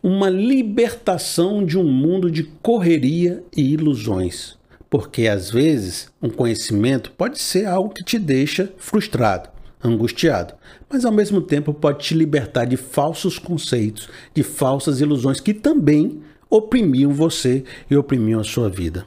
Uma 0.00 0.30
libertação 0.30 1.66
de 1.66 1.76
um 1.76 1.82
mundo 1.82 2.30
de 2.30 2.44
correria 2.44 3.42
e 3.56 3.72
ilusões. 3.72 4.56
Porque 4.88 5.26
às 5.26 5.50
vezes 5.50 6.12
um 6.22 6.30
conhecimento 6.30 7.10
pode 7.10 7.40
ser 7.40 7.66
algo 7.66 7.90
que 7.90 8.04
te 8.04 8.16
deixa 8.16 8.72
frustrado, 8.78 9.48
angustiado, 9.82 10.54
mas 10.94 11.04
ao 11.04 11.10
mesmo 11.10 11.40
tempo 11.40 11.74
pode 11.74 12.04
te 12.04 12.14
libertar 12.14 12.66
de 12.66 12.76
falsos 12.76 13.36
conceitos, 13.36 14.08
de 14.32 14.44
falsas 14.44 15.00
ilusões 15.00 15.40
que 15.40 15.52
também 15.52 16.20
oprimiam 16.48 17.12
você 17.12 17.64
e 17.90 17.96
oprimiam 17.96 18.38
a 18.38 18.44
sua 18.44 18.68
vida. 18.68 19.04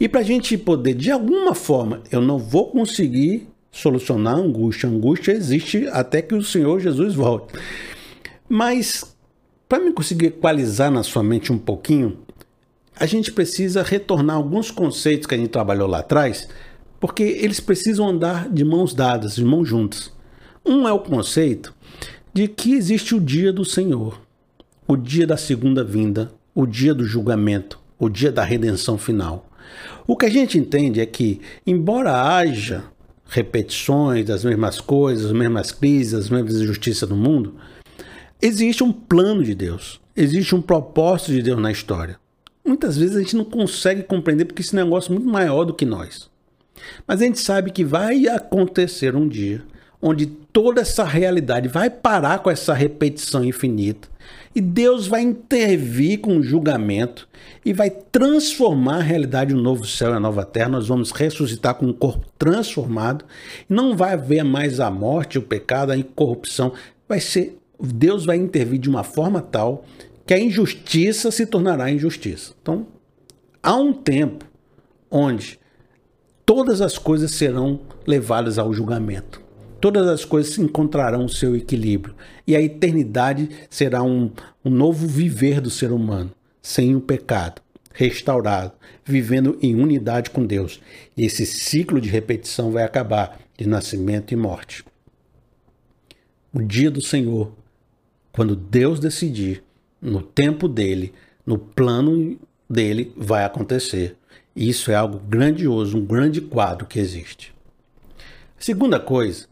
E 0.00 0.08
para 0.08 0.20
a 0.20 0.24
gente 0.24 0.56
poder, 0.56 0.94
de 0.94 1.10
alguma 1.10 1.54
forma, 1.54 2.02
eu 2.10 2.22
não 2.22 2.38
vou 2.38 2.70
conseguir 2.70 3.46
solucionar 3.70 4.36
a 4.36 4.38
angústia. 4.38 4.88
A 4.88 4.92
angústia 4.92 5.32
existe 5.32 5.86
até 5.88 6.22
que 6.22 6.34
o 6.34 6.42
Senhor 6.42 6.80
Jesus 6.80 7.14
volte. 7.14 7.52
Mas, 8.48 9.14
para 9.68 9.84
me 9.84 9.92
conseguir 9.92 10.28
equalizar 10.28 10.90
na 10.90 11.02
sua 11.02 11.22
mente 11.22 11.52
um 11.52 11.58
pouquinho, 11.58 12.20
a 12.98 13.04
gente 13.04 13.30
precisa 13.30 13.82
retornar 13.82 14.36
alguns 14.36 14.70
conceitos 14.70 15.26
que 15.26 15.34
a 15.34 15.38
gente 15.38 15.50
trabalhou 15.50 15.86
lá 15.86 15.98
atrás, 15.98 16.48
porque 16.98 17.22
eles 17.22 17.60
precisam 17.60 18.08
andar 18.08 18.48
de 18.48 18.64
mãos 18.64 18.94
dadas, 18.94 19.36
de 19.36 19.44
mãos 19.44 19.68
juntas. 19.68 20.16
Um 20.68 20.86
é 20.86 20.92
o 20.92 21.00
conceito 21.00 21.74
de 22.32 22.46
que 22.46 22.74
existe 22.74 23.14
o 23.14 23.20
dia 23.20 23.52
do 23.52 23.64
Senhor, 23.64 24.20
o 24.86 24.96
dia 24.96 25.26
da 25.26 25.36
segunda 25.36 25.82
vinda, 25.82 26.30
o 26.54 26.66
dia 26.66 26.94
do 26.94 27.04
julgamento, 27.04 27.80
o 27.98 28.08
dia 28.08 28.30
da 28.30 28.44
redenção 28.44 28.98
final. 28.98 29.50
O 30.06 30.16
que 30.16 30.26
a 30.26 30.30
gente 30.30 30.58
entende 30.58 31.00
é 31.00 31.06
que, 31.06 31.40
embora 31.66 32.22
haja 32.22 32.84
repetições 33.26 34.24
das 34.26 34.44
mesmas 34.44 34.80
coisas, 34.80 35.26
as 35.26 35.32
mesmas 35.32 35.72
crises, 35.72 36.14
as 36.14 36.30
mesmas 36.30 36.56
injustiças 36.56 37.08
no 37.08 37.16
mundo, 37.16 37.54
Existe 38.40 38.84
um 38.84 38.92
plano 38.92 39.42
de 39.42 39.52
Deus, 39.52 40.00
existe 40.14 40.54
um 40.54 40.62
propósito 40.62 41.32
de 41.32 41.42
Deus 41.42 41.60
na 41.60 41.72
história. 41.72 42.20
Muitas 42.64 42.96
vezes 42.96 43.16
a 43.16 43.18
gente 43.18 43.34
não 43.34 43.44
consegue 43.44 44.04
compreender 44.04 44.44
porque 44.44 44.62
esse 44.62 44.76
negócio 44.76 45.10
é 45.10 45.14
muito 45.14 45.28
maior 45.28 45.64
do 45.64 45.74
que 45.74 45.84
nós. 45.84 46.30
Mas 47.04 47.20
a 47.20 47.24
gente 47.24 47.40
sabe 47.40 47.72
que 47.72 47.84
vai 47.84 48.28
acontecer 48.28 49.16
um 49.16 49.26
dia 49.26 49.64
onde 50.00 50.26
toda 50.26 50.80
essa 50.80 51.04
realidade 51.04 51.68
vai 51.68 51.90
parar 51.90 52.38
com 52.40 52.50
essa 52.50 52.72
repetição 52.72 53.44
infinita 53.44 54.08
e 54.54 54.60
Deus 54.60 55.06
vai 55.06 55.22
intervir 55.22 56.20
com 56.20 56.38
o 56.38 56.42
julgamento 56.42 57.28
e 57.64 57.72
vai 57.72 57.90
transformar 57.90 58.96
a 58.96 59.02
realidade 59.02 59.54
do 59.54 59.60
novo 59.60 59.86
céu 59.86 60.10
e 60.10 60.14
a 60.14 60.20
nova 60.20 60.44
terra. 60.44 60.70
Nós 60.70 60.88
vamos 60.88 61.10
ressuscitar 61.10 61.74
com 61.74 61.86
um 61.86 61.92
corpo 61.92 62.26
transformado. 62.38 63.24
Não 63.68 63.96
vai 63.96 64.14
haver 64.14 64.42
mais 64.42 64.80
a 64.80 64.90
morte, 64.90 65.38
o 65.38 65.42
pecado, 65.42 65.92
a 65.92 65.96
incorrupção. 65.96 66.72
Vai 67.08 67.20
ser 67.20 67.58
Deus 67.80 68.24
vai 68.24 68.36
intervir 68.36 68.80
de 68.80 68.88
uma 68.88 69.04
forma 69.04 69.40
tal 69.40 69.84
que 70.26 70.34
a 70.34 70.38
injustiça 70.40 71.30
se 71.30 71.46
tornará 71.46 71.90
injustiça. 71.90 72.52
Então, 72.60 72.86
há 73.62 73.76
um 73.76 73.92
tempo 73.92 74.44
onde 75.10 75.58
todas 76.44 76.80
as 76.80 76.98
coisas 76.98 77.30
serão 77.30 77.80
levadas 78.04 78.58
ao 78.58 78.72
julgamento. 78.72 79.47
Todas 79.80 80.06
as 80.06 80.24
coisas 80.24 80.58
encontrarão 80.58 81.24
o 81.24 81.28
seu 81.28 81.56
equilíbrio. 81.56 82.14
E 82.46 82.54
a 82.56 82.60
eternidade 82.60 83.48
será 83.70 84.02
um, 84.02 84.30
um 84.64 84.70
novo 84.70 85.06
viver 85.06 85.60
do 85.60 85.70
ser 85.70 85.92
humano, 85.92 86.30
sem 86.62 86.94
o 86.94 87.00
pecado, 87.00 87.62
restaurado, 87.92 88.72
vivendo 89.04 89.58
em 89.62 89.74
unidade 89.74 90.30
com 90.30 90.44
Deus. 90.44 90.80
E 91.16 91.24
esse 91.24 91.46
ciclo 91.46 92.00
de 92.00 92.08
repetição 92.08 92.70
vai 92.70 92.84
acabar 92.84 93.40
de 93.56 93.66
nascimento 93.66 94.32
e 94.32 94.36
morte. 94.36 94.84
O 96.52 96.62
dia 96.62 96.90
do 96.90 97.00
Senhor, 97.00 97.52
quando 98.32 98.56
Deus 98.56 98.98
decidir, 98.98 99.62
no 100.00 100.22
tempo 100.22 100.68
dele, 100.68 101.12
no 101.44 101.58
plano 101.58 102.38
dele, 102.68 103.12
vai 103.16 103.44
acontecer. 103.44 104.16
Isso 104.54 104.90
é 104.90 104.94
algo 104.94 105.18
grandioso, 105.18 105.98
um 105.98 106.04
grande 106.04 106.40
quadro 106.40 106.86
que 106.86 106.98
existe. 106.98 107.54
Segunda 108.58 108.98
coisa 108.98 109.46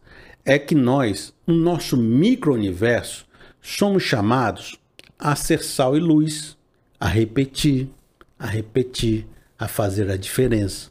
é 0.46 0.60
que 0.60 0.76
nós, 0.76 1.34
no 1.44 1.54
nosso 1.54 1.96
micro-universo, 1.96 3.26
somos 3.60 4.04
chamados 4.04 4.78
a 5.18 5.34
ser 5.34 5.62
sal 5.62 5.96
e 5.96 6.00
luz, 6.00 6.56
a 7.00 7.08
repetir, 7.08 7.88
a 8.38 8.46
repetir, 8.46 9.26
a 9.58 9.66
fazer 9.66 10.08
a 10.08 10.16
diferença. 10.16 10.90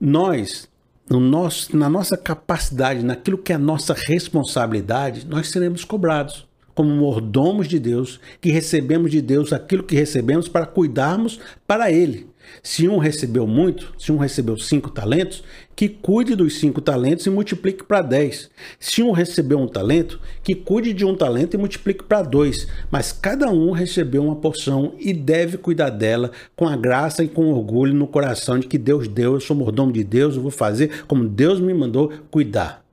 Nós, 0.00 0.68
no 1.08 1.20
nosso, 1.20 1.76
na 1.76 1.88
nossa 1.88 2.16
capacidade, 2.16 3.04
naquilo 3.04 3.38
que 3.38 3.52
é 3.52 3.54
a 3.54 3.58
nossa 3.58 3.94
responsabilidade, 3.94 5.24
nós 5.26 5.50
seremos 5.50 5.84
cobrados 5.84 6.46
como 6.74 6.90
mordomos 6.90 7.68
de 7.68 7.78
Deus, 7.78 8.18
que 8.40 8.50
recebemos 8.50 9.12
de 9.12 9.22
Deus 9.22 9.52
aquilo 9.52 9.84
que 9.84 9.94
recebemos 9.94 10.48
para 10.48 10.66
cuidarmos 10.66 11.38
para 11.68 11.92
Ele. 11.92 12.28
Se 12.62 12.88
um 12.88 12.98
recebeu 12.98 13.46
muito, 13.46 13.92
se 13.98 14.10
um 14.12 14.16
recebeu 14.16 14.56
cinco 14.56 14.90
talentos, 14.90 15.42
que 15.76 15.88
cuide 15.88 16.34
dos 16.34 16.58
cinco 16.58 16.80
talentos 16.80 17.26
e 17.26 17.30
multiplique 17.30 17.84
para 17.84 18.02
dez. 18.02 18.50
Se 18.78 19.02
um 19.02 19.12
recebeu 19.12 19.58
um 19.58 19.66
talento, 19.66 20.20
que 20.42 20.54
cuide 20.54 20.92
de 20.92 21.04
um 21.04 21.16
talento 21.16 21.54
e 21.54 21.58
multiplique 21.58 22.04
para 22.04 22.22
dois. 22.22 22.66
Mas 22.90 23.12
cada 23.12 23.50
um 23.50 23.70
recebeu 23.70 24.24
uma 24.24 24.36
porção 24.36 24.94
e 24.98 25.12
deve 25.12 25.58
cuidar 25.58 25.90
dela 25.90 26.30
com 26.56 26.68
a 26.68 26.76
graça 26.76 27.24
e 27.24 27.28
com 27.28 27.52
orgulho 27.52 27.94
no 27.94 28.06
coração 28.06 28.58
de 28.58 28.66
que 28.66 28.78
Deus 28.78 29.08
deu, 29.08 29.34
eu 29.34 29.40
sou 29.40 29.56
mordomo 29.56 29.92
de 29.92 30.04
Deus, 30.04 30.36
eu 30.36 30.42
vou 30.42 30.50
fazer 30.50 31.04
como 31.06 31.28
Deus 31.28 31.60
me 31.60 31.74
mandou 31.74 32.12
cuidar. 32.30 32.84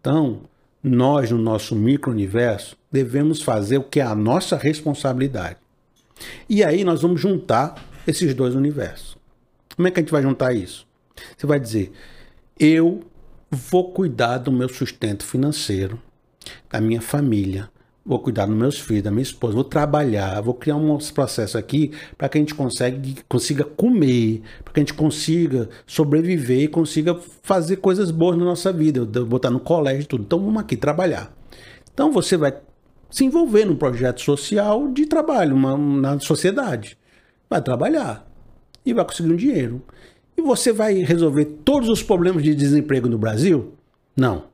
Então, 0.00 0.40
nós, 0.82 1.30
no 1.30 1.38
nosso 1.38 1.74
micro-universo, 1.74 2.76
devemos 2.92 3.42
fazer 3.42 3.78
o 3.78 3.82
que 3.82 4.00
é 4.00 4.04
a 4.04 4.14
nossa 4.14 4.56
responsabilidade. 4.56 5.56
E 6.48 6.62
aí 6.62 6.84
nós 6.84 7.02
vamos 7.02 7.20
juntar 7.20 7.74
esses 8.06 8.34
dois 8.34 8.54
universos. 8.54 9.16
Como 9.74 9.88
é 9.88 9.90
que 9.90 10.00
a 10.00 10.02
gente 10.02 10.12
vai 10.12 10.22
juntar 10.22 10.52
isso? 10.54 10.86
Você 11.36 11.46
vai 11.46 11.60
dizer: 11.60 11.92
eu 12.58 13.02
vou 13.50 13.92
cuidar 13.92 14.38
do 14.38 14.52
meu 14.52 14.68
sustento 14.68 15.24
financeiro, 15.24 16.00
da 16.70 16.80
minha 16.80 17.00
família, 17.00 17.68
vou 18.04 18.18
cuidar 18.20 18.46
dos 18.46 18.56
meus 18.56 18.78
filhos, 18.78 19.02
da 19.02 19.10
minha 19.10 19.22
esposa, 19.22 19.54
vou 19.54 19.64
trabalhar, 19.64 20.40
vou 20.40 20.54
criar 20.54 20.76
um 20.76 20.98
processo 21.12 21.58
aqui 21.58 21.92
para 22.16 22.28
que 22.28 22.38
a 22.38 22.40
gente 22.40 22.54
consiga 23.28 23.64
comer, 23.64 24.42
para 24.64 24.72
que 24.72 24.80
a 24.80 24.82
gente 24.82 24.94
consiga 24.94 25.68
sobreviver 25.86 26.62
e 26.62 26.68
consiga 26.68 27.18
fazer 27.42 27.76
coisas 27.76 28.10
boas 28.10 28.38
na 28.38 28.44
nossa 28.44 28.72
vida, 28.72 29.04
botar 29.24 29.50
no 29.50 29.60
colégio 29.60 30.02
e 30.02 30.06
tudo. 30.06 30.22
Então 30.22 30.38
vamos 30.38 30.60
aqui 30.60 30.76
trabalhar. 30.76 31.34
Então 31.92 32.12
você 32.12 32.36
vai 32.36 32.54
se 33.10 33.24
envolver 33.24 33.64
num 33.64 33.76
projeto 33.76 34.20
social 34.20 34.88
de 34.88 35.06
trabalho 35.06 35.54
uma, 35.54 35.76
na 35.76 36.20
sociedade 36.20 36.96
vai 37.48 37.62
trabalhar 37.62 38.26
e 38.84 38.92
vai 38.92 39.04
conseguir 39.04 39.32
um 39.32 39.36
dinheiro. 39.36 39.82
E 40.36 40.42
você 40.42 40.72
vai 40.72 40.94
resolver 41.02 41.44
todos 41.64 41.88
os 41.88 42.02
problemas 42.02 42.42
de 42.42 42.54
desemprego 42.54 43.08
no 43.08 43.18
Brasil? 43.18 43.74
Não. 44.16 44.44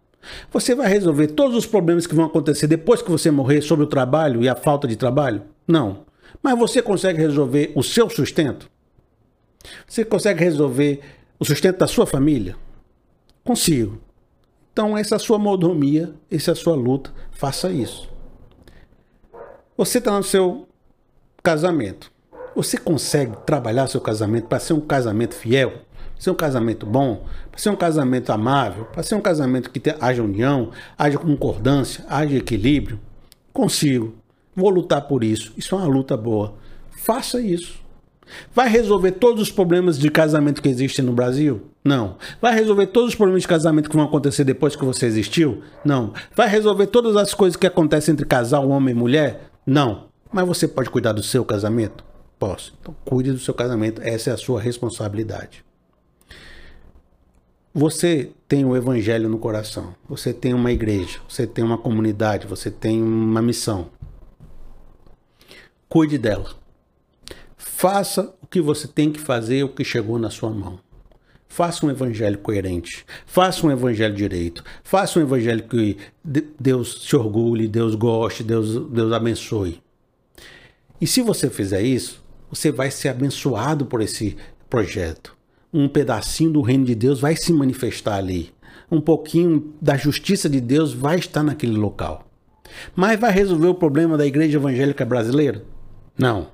Você 0.52 0.74
vai 0.74 0.88
resolver 0.88 1.28
todos 1.28 1.56
os 1.56 1.66
problemas 1.66 2.06
que 2.06 2.14
vão 2.14 2.26
acontecer 2.26 2.66
depois 2.66 3.02
que 3.02 3.10
você 3.10 3.30
morrer 3.30 3.60
sobre 3.60 3.84
o 3.84 3.88
trabalho 3.88 4.42
e 4.42 4.48
a 4.48 4.54
falta 4.54 4.86
de 4.86 4.96
trabalho? 4.96 5.42
Não. 5.66 6.04
Mas 6.42 6.58
você 6.58 6.80
consegue 6.80 7.18
resolver 7.18 7.72
o 7.74 7.82
seu 7.82 8.08
sustento? 8.08 8.70
Você 9.86 10.04
consegue 10.04 10.42
resolver 10.42 11.00
o 11.38 11.44
sustento 11.44 11.78
da 11.78 11.86
sua 11.86 12.06
família? 12.06 12.56
Consigo. 13.44 14.00
Então, 14.72 14.96
essa 14.96 15.14
é 15.14 15.16
a 15.16 15.18
sua 15.18 15.38
mordomia, 15.38 16.14
essa 16.30 16.50
é 16.50 16.52
a 16.52 16.56
sua 16.56 16.74
luta, 16.74 17.12
faça 17.32 17.70
isso. 17.70 18.08
Você 19.76 19.98
está 19.98 20.16
no 20.16 20.22
seu 20.22 20.68
casamento. 21.42 22.11
Você 22.54 22.76
consegue 22.76 23.36
trabalhar 23.46 23.86
seu 23.86 24.00
casamento 24.00 24.46
para 24.46 24.60
ser 24.60 24.74
um 24.74 24.80
casamento 24.80 25.34
fiel, 25.34 25.70
para 25.70 26.20
ser 26.20 26.30
um 26.30 26.34
casamento 26.34 26.84
bom, 26.84 27.24
para 27.50 27.58
ser 27.58 27.70
um 27.70 27.76
casamento 27.76 28.30
amável, 28.30 28.84
para 28.84 29.02
ser 29.02 29.14
um 29.14 29.20
casamento 29.20 29.70
que 29.70 29.80
haja 30.00 30.22
união, 30.22 30.70
haja 30.98 31.18
concordância, 31.18 32.04
haja 32.08 32.36
equilíbrio? 32.36 33.00
Consigo. 33.52 34.14
Vou 34.54 34.68
lutar 34.68 35.02
por 35.02 35.24
isso. 35.24 35.52
Isso 35.56 35.74
é 35.74 35.78
uma 35.78 35.86
luta 35.86 36.16
boa. 36.16 36.54
Faça 36.90 37.40
isso. 37.40 37.80
Vai 38.54 38.68
resolver 38.68 39.12
todos 39.12 39.42
os 39.42 39.50
problemas 39.50 39.98
de 39.98 40.10
casamento 40.10 40.62
que 40.62 40.68
existem 40.68 41.04
no 41.04 41.12
Brasil? 41.12 41.62
Não. 41.84 42.16
Vai 42.40 42.54
resolver 42.54 42.86
todos 42.86 43.10
os 43.10 43.14
problemas 43.14 43.42
de 43.42 43.48
casamento 43.48 43.90
que 43.90 43.96
vão 43.96 44.04
acontecer 44.04 44.44
depois 44.44 44.76
que 44.76 44.84
você 44.84 45.06
existiu? 45.06 45.62
Não. 45.84 46.12
Vai 46.36 46.48
resolver 46.48 46.86
todas 46.86 47.16
as 47.16 47.34
coisas 47.34 47.56
que 47.56 47.66
acontecem 47.66 48.12
entre 48.12 48.26
casal, 48.26 48.68
homem 48.68 48.94
e 48.94 48.98
mulher? 48.98 49.50
Não. 49.66 50.04
Mas 50.32 50.46
você 50.46 50.68
pode 50.68 50.90
cuidar 50.90 51.12
do 51.12 51.22
seu 51.22 51.44
casamento? 51.44 52.11
Posso. 52.42 52.74
Então, 52.80 52.92
cuide 53.04 53.30
do 53.30 53.38
seu 53.38 53.54
casamento, 53.54 54.02
essa 54.02 54.30
é 54.30 54.32
a 54.32 54.36
sua 54.36 54.60
responsabilidade. 54.60 55.64
Você 57.72 58.32
tem 58.48 58.64
o 58.64 58.76
evangelho 58.76 59.28
no 59.28 59.38
coração, 59.38 59.94
você 60.08 60.34
tem 60.34 60.52
uma 60.52 60.72
igreja, 60.72 61.20
você 61.28 61.46
tem 61.46 61.62
uma 61.62 61.78
comunidade, 61.78 62.48
você 62.48 62.68
tem 62.68 63.00
uma 63.00 63.40
missão. 63.40 63.90
Cuide 65.88 66.18
dela. 66.18 66.50
Faça 67.56 68.34
o 68.42 68.46
que 68.48 68.60
você 68.60 68.88
tem 68.88 69.12
que 69.12 69.20
fazer, 69.20 69.62
o 69.62 69.68
que 69.68 69.84
chegou 69.84 70.18
na 70.18 70.28
sua 70.28 70.50
mão. 70.50 70.80
Faça 71.46 71.86
um 71.86 71.90
evangelho 71.90 72.38
coerente. 72.38 73.06
Faça 73.24 73.64
um 73.64 73.70
evangelho 73.70 74.16
direito. 74.16 74.64
Faça 74.82 75.20
um 75.20 75.22
evangelho 75.22 75.62
que 75.68 75.96
Deus 76.58 77.06
se 77.06 77.14
orgulhe, 77.14 77.68
Deus 77.68 77.94
goste, 77.94 78.42
Deus, 78.42 78.90
Deus 78.90 79.12
abençoe. 79.12 79.80
E 81.00 81.06
se 81.06 81.22
você 81.22 81.48
fizer 81.48 81.82
isso, 81.82 82.21
você 82.52 82.70
vai 82.70 82.90
ser 82.90 83.08
abençoado 83.08 83.86
por 83.86 84.02
esse 84.02 84.36
projeto. 84.68 85.34
Um 85.72 85.88
pedacinho 85.88 86.50
do 86.50 86.60
reino 86.60 86.84
de 86.84 86.94
Deus 86.94 87.18
vai 87.18 87.34
se 87.34 87.50
manifestar 87.50 88.16
ali. 88.16 88.50
Um 88.90 89.00
pouquinho 89.00 89.72
da 89.80 89.96
justiça 89.96 90.50
de 90.50 90.60
Deus 90.60 90.92
vai 90.92 91.18
estar 91.18 91.42
naquele 91.42 91.72
local. 91.72 92.28
Mas 92.94 93.18
vai 93.18 93.32
resolver 93.32 93.68
o 93.68 93.74
problema 93.74 94.18
da 94.18 94.26
igreja 94.26 94.58
evangélica 94.58 95.02
brasileira? 95.02 95.64
Não. 96.18 96.48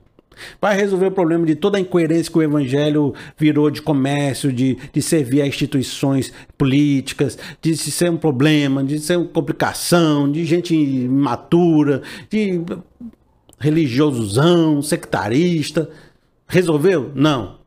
Vai 0.60 0.76
resolver 0.76 1.06
o 1.06 1.10
problema 1.10 1.44
de 1.44 1.56
toda 1.56 1.78
a 1.78 1.80
incoerência 1.80 2.30
que 2.30 2.38
o 2.38 2.42
evangelho 2.42 3.12
virou 3.36 3.68
de 3.68 3.82
comércio, 3.82 4.52
de, 4.52 4.78
de 4.92 5.02
servir 5.02 5.42
a 5.42 5.46
instituições 5.48 6.32
políticas, 6.56 7.36
de 7.60 7.76
ser 7.76 8.08
um 8.08 8.16
problema, 8.16 8.84
de 8.84 9.00
ser 9.00 9.16
uma 9.16 9.26
complicação, 9.26 10.30
de 10.30 10.44
gente 10.44 10.76
imatura, 10.76 12.02
de 12.30 12.62
religiosozão, 13.58 14.80
sectarista. 14.82 15.90
Resolveu? 16.46 17.12
Não. 17.14 17.58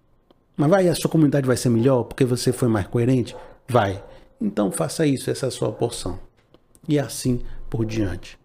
Mas 0.56 0.70
vai, 0.70 0.88
a 0.88 0.96
sua 0.96 1.10
comunidade 1.10 1.48
vai 1.48 1.58
ser 1.58 1.70
melhor 1.70 2.04
porque 2.04 2.26
você 2.26 2.52
foi 2.52 2.68
mais 2.68 2.88
coerente? 2.88 3.36
Vai. 3.68 4.04
Então 4.40 4.72
faça 4.72 5.06
isso, 5.06 5.30
essa 5.30 5.46
é 5.46 5.50
a 5.50 5.52
sua 5.52 5.72
porção. 5.72 6.20
E 6.88 6.98
assim 7.00 7.42
por 7.70 7.86
diante. 7.86 8.38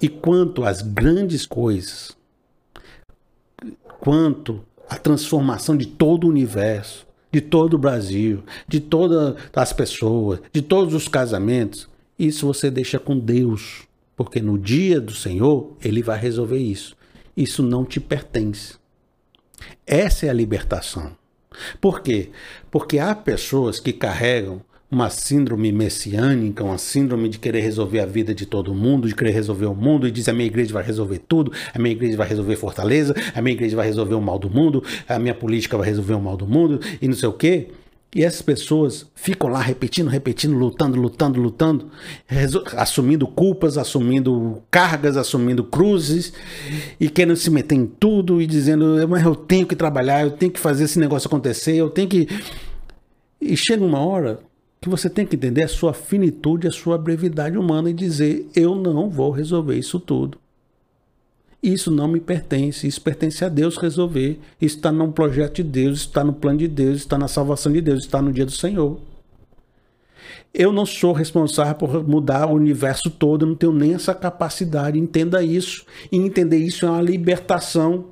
E 0.00 0.08
quanto 0.08 0.64
às 0.64 0.82
grandes 0.82 1.46
coisas, 1.46 2.16
quanto 4.00 4.60
à 4.88 4.96
transformação 4.96 5.76
de 5.76 5.86
todo 5.86 6.24
o 6.24 6.30
universo, 6.30 7.06
de 7.32 7.40
todo 7.40 7.74
o 7.74 7.78
Brasil, 7.78 8.44
de 8.68 8.80
todas 8.80 9.34
as 9.52 9.72
pessoas, 9.72 10.40
de 10.52 10.62
todos 10.62 10.94
os 10.94 11.08
casamentos, 11.08 11.88
isso 12.18 12.46
você 12.46 12.70
deixa 12.70 12.98
com 12.98 13.18
Deus. 13.18 13.82
Porque 14.16 14.40
no 14.40 14.58
dia 14.58 15.00
do 15.00 15.14
Senhor, 15.14 15.76
ele 15.82 16.02
vai 16.02 16.18
resolver 16.18 16.58
isso. 16.58 16.96
Isso 17.36 17.62
não 17.62 17.84
te 17.84 17.98
pertence. 17.98 18.74
Essa 19.86 20.26
é 20.26 20.30
a 20.30 20.34
libertação. 20.34 21.16
Por 21.80 22.00
quê? 22.00 22.30
Porque 22.70 22.98
há 22.98 23.14
pessoas 23.14 23.78
que 23.78 23.92
carregam 23.92 24.62
uma 24.90 25.10
síndrome 25.10 25.72
messiânica, 25.72 26.62
uma 26.62 26.78
síndrome 26.78 27.28
de 27.28 27.38
querer 27.38 27.60
resolver 27.60 28.00
a 28.00 28.06
vida 28.06 28.32
de 28.32 28.46
todo 28.46 28.74
mundo, 28.74 29.08
de 29.08 29.14
querer 29.14 29.32
resolver 29.32 29.66
o 29.66 29.74
mundo, 29.74 30.06
e 30.06 30.10
diz 30.10 30.28
a 30.28 30.32
minha 30.32 30.46
igreja 30.46 30.72
vai 30.72 30.84
resolver 30.84 31.18
tudo, 31.18 31.52
a 31.74 31.78
minha 31.78 31.92
igreja 31.92 32.16
vai 32.16 32.28
resolver 32.28 32.54
Fortaleza, 32.56 33.14
a 33.34 33.42
minha 33.42 33.54
igreja 33.54 33.76
vai 33.76 33.86
resolver 33.86 34.14
o 34.14 34.20
mal 34.20 34.38
do 34.38 34.48
mundo, 34.48 34.84
a 35.08 35.18
minha 35.18 35.34
política 35.34 35.76
vai 35.76 35.88
resolver 35.88 36.14
o 36.14 36.20
mal 36.20 36.36
do 36.36 36.46
mundo, 36.46 36.80
e 37.02 37.08
não 37.08 37.14
sei 37.14 37.28
o 37.28 37.32
quê. 37.32 37.68
E 38.14 38.22
essas 38.22 38.42
pessoas 38.42 39.10
ficam 39.12 39.50
lá 39.50 39.60
repetindo, 39.60 40.08
repetindo, 40.08 40.56
lutando, 40.56 40.96
lutando, 40.96 41.40
lutando, 41.40 41.90
assumindo 42.76 43.26
culpas, 43.26 43.76
assumindo 43.76 44.62
cargas, 44.70 45.16
assumindo 45.16 45.64
cruzes 45.64 46.32
e 47.00 47.08
querendo 47.10 47.34
se 47.36 47.50
meter 47.50 47.74
em 47.74 47.86
tudo 47.86 48.40
e 48.40 48.46
dizendo: 48.46 49.08
Mas 49.08 49.24
eu 49.24 49.34
tenho 49.34 49.66
que 49.66 49.74
trabalhar, 49.74 50.22
eu 50.22 50.30
tenho 50.30 50.52
que 50.52 50.60
fazer 50.60 50.84
esse 50.84 50.98
negócio 50.98 51.26
acontecer, 51.26 51.74
eu 51.74 51.90
tenho 51.90 52.08
que. 52.08 52.28
E 53.40 53.56
chega 53.56 53.84
uma 53.84 53.98
hora 53.98 54.38
que 54.80 54.88
você 54.88 55.10
tem 55.10 55.26
que 55.26 55.34
entender 55.34 55.64
a 55.64 55.68
sua 55.68 55.92
finitude, 55.92 56.68
a 56.68 56.70
sua 56.70 56.96
brevidade 56.96 57.58
humana 57.58 57.90
e 57.90 57.92
dizer: 57.92 58.48
eu 58.54 58.76
não 58.76 59.10
vou 59.10 59.32
resolver 59.32 59.76
isso 59.76 59.98
tudo. 59.98 60.38
Isso 61.64 61.90
não 61.90 62.06
me 62.06 62.20
pertence, 62.20 62.86
isso 62.86 63.00
pertence 63.00 63.44
a 63.44 63.48
Deus 63.48 63.76
resolver. 63.76 64.38
Isso 64.60 64.76
está 64.76 64.92
num 64.92 65.10
projeto 65.10 65.56
de 65.56 65.62
Deus, 65.62 66.00
está 66.00 66.22
no 66.22 66.32
plano 66.32 66.58
de 66.58 66.68
Deus, 66.68 66.98
está 66.98 67.16
na 67.16 67.26
salvação 67.26 67.72
de 67.72 67.80
Deus, 67.80 68.00
está 68.00 68.20
no 68.20 68.32
dia 68.32 68.44
do 68.44 68.52
Senhor. 68.52 69.00
Eu 70.52 70.72
não 70.72 70.84
sou 70.84 71.12
responsável 71.12 71.74
por 71.74 72.06
mudar 72.06 72.46
o 72.46 72.54
universo 72.54 73.10
todo, 73.10 73.44
eu 73.44 73.48
não 73.48 73.54
tenho 73.54 73.72
nem 73.72 73.94
essa 73.94 74.14
capacidade. 74.14 74.98
Entenda 74.98 75.42
isso. 75.42 75.86
E 76.12 76.16
entender 76.16 76.58
isso 76.58 76.84
é 76.84 76.90
uma 76.90 77.00
libertação, 77.00 78.10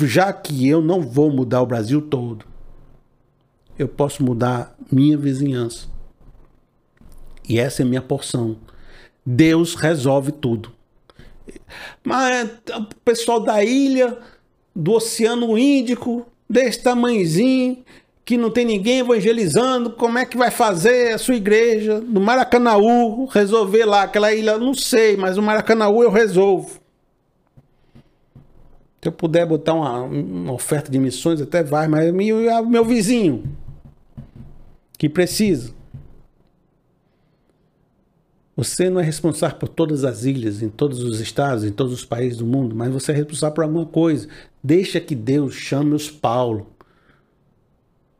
já 0.00 0.32
que 0.32 0.68
eu 0.68 0.80
não 0.80 1.00
vou 1.02 1.30
mudar 1.30 1.60
o 1.60 1.66
Brasil 1.66 2.00
todo 2.00 2.54
eu 3.78 3.88
posso 3.88 4.22
mudar 4.22 4.76
minha 4.90 5.16
vizinhança. 5.16 5.88
E 7.48 7.58
essa 7.58 7.82
é 7.82 7.84
minha 7.84 8.02
porção. 8.02 8.56
Deus 9.26 9.74
resolve 9.74 10.32
tudo. 10.32 10.72
Mas 12.02 12.50
o 12.76 12.86
pessoal 13.04 13.40
da 13.40 13.64
ilha, 13.64 14.18
do 14.74 14.92
Oceano 14.92 15.56
Índico, 15.56 16.26
desse 16.48 16.82
tamanhozinho, 16.82 17.84
que 18.24 18.36
não 18.36 18.50
tem 18.50 18.64
ninguém 18.64 19.00
evangelizando, 19.00 19.90
como 19.90 20.18
é 20.18 20.24
que 20.24 20.36
vai 20.36 20.50
fazer 20.50 21.14
a 21.14 21.18
sua 21.18 21.34
igreja 21.34 22.00
no 22.00 22.20
Maracanaú, 22.20 23.26
resolver 23.26 23.84
lá 23.84 24.04
aquela 24.04 24.32
ilha? 24.32 24.56
Não 24.56 24.72
sei, 24.72 25.16
mas 25.16 25.36
o 25.36 25.42
Maracanaú 25.42 26.02
eu 26.02 26.10
resolvo. 26.10 26.80
Se 29.02 29.08
eu 29.08 29.12
puder 29.12 29.44
botar 29.44 29.74
uma, 29.74 30.02
uma 30.02 30.52
oferta 30.52 30.90
de 30.90 30.98
missões, 30.98 31.40
até 31.40 31.62
vai, 31.62 31.86
mas 31.86 32.10
meu, 32.12 32.38
meu 32.66 32.84
vizinho, 32.84 33.44
que 34.96 35.10
precisa. 35.10 35.74
Você 38.56 38.88
não 38.88 39.00
é 39.00 39.04
responsável 39.04 39.56
por 39.58 39.68
todas 39.68 40.04
as 40.04 40.24
ilhas, 40.24 40.62
em 40.62 40.68
todos 40.68 41.02
os 41.02 41.18
estados, 41.20 41.64
em 41.64 41.72
todos 41.72 41.92
os 41.92 42.04
países 42.04 42.38
do 42.38 42.46
mundo, 42.46 42.74
mas 42.74 42.92
você 42.92 43.10
é 43.10 43.14
responsável 43.14 43.54
por 43.54 43.64
alguma 43.64 43.86
coisa. 43.86 44.28
Deixa 44.62 45.00
que 45.00 45.14
Deus 45.14 45.54
chame 45.54 45.92
os 45.92 46.08
Paulo. 46.08 46.68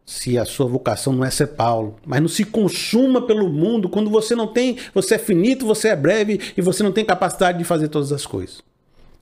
Se 0.04 0.36
a 0.36 0.44
sua 0.44 0.66
vocação 0.66 1.12
não 1.12 1.24
é 1.24 1.30
ser 1.30 1.48
Paulo, 1.48 1.96
mas 2.04 2.20
não 2.20 2.28
se 2.28 2.44
consuma 2.44 3.22
pelo 3.22 3.48
mundo 3.48 3.88
quando 3.88 4.10
você 4.10 4.34
não 4.34 4.48
tem, 4.48 4.76
você 4.92 5.14
é 5.14 5.18
finito, 5.18 5.64
você 5.64 5.88
é 5.88 5.96
breve 5.96 6.40
e 6.56 6.60
você 6.60 6.82
não 6.82 6.92
tem 6.92 7.04
capacidade 7.04 7.56
de 7.56 7.64
fazer 7.64 7.88
todas 7.88 8.12
as 8.12 8.26
coisas. 8.26 8.60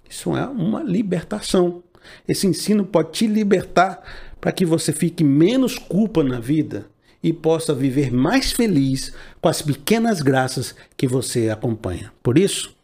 Isso 0.09 0.35
é 0.37 0.47
uma 0.47 0.83
libertação. 0.83 1.83
Esse 2.27 2.47
ensino 2.47 2.85
pode 2.85 3.13
te 3.13 3.27
libertar 3.27 4.03
para 4.41 4.51
que 4.51 4.65
você 4.65 4.93
fique 4.93 5.23
menos 5.23 5.79
culpa 5.79 6.25
na 6.25 6.41
vida 6.41 6.87
e 7.23 7.33
possa 7.33 7.75
viver 7.75 8.13
mais 8.13 8.53
feliz 8.53 9.13
com 9.41 9.49
as 9.49 9.63
pequenas 9.63 10.21
graças 10.21 10.75
que 10.97 11.07
você 11.07 11.51
acompanha. 11.51 12.13
Por 12.23 12.37
isso, 12.37 12.75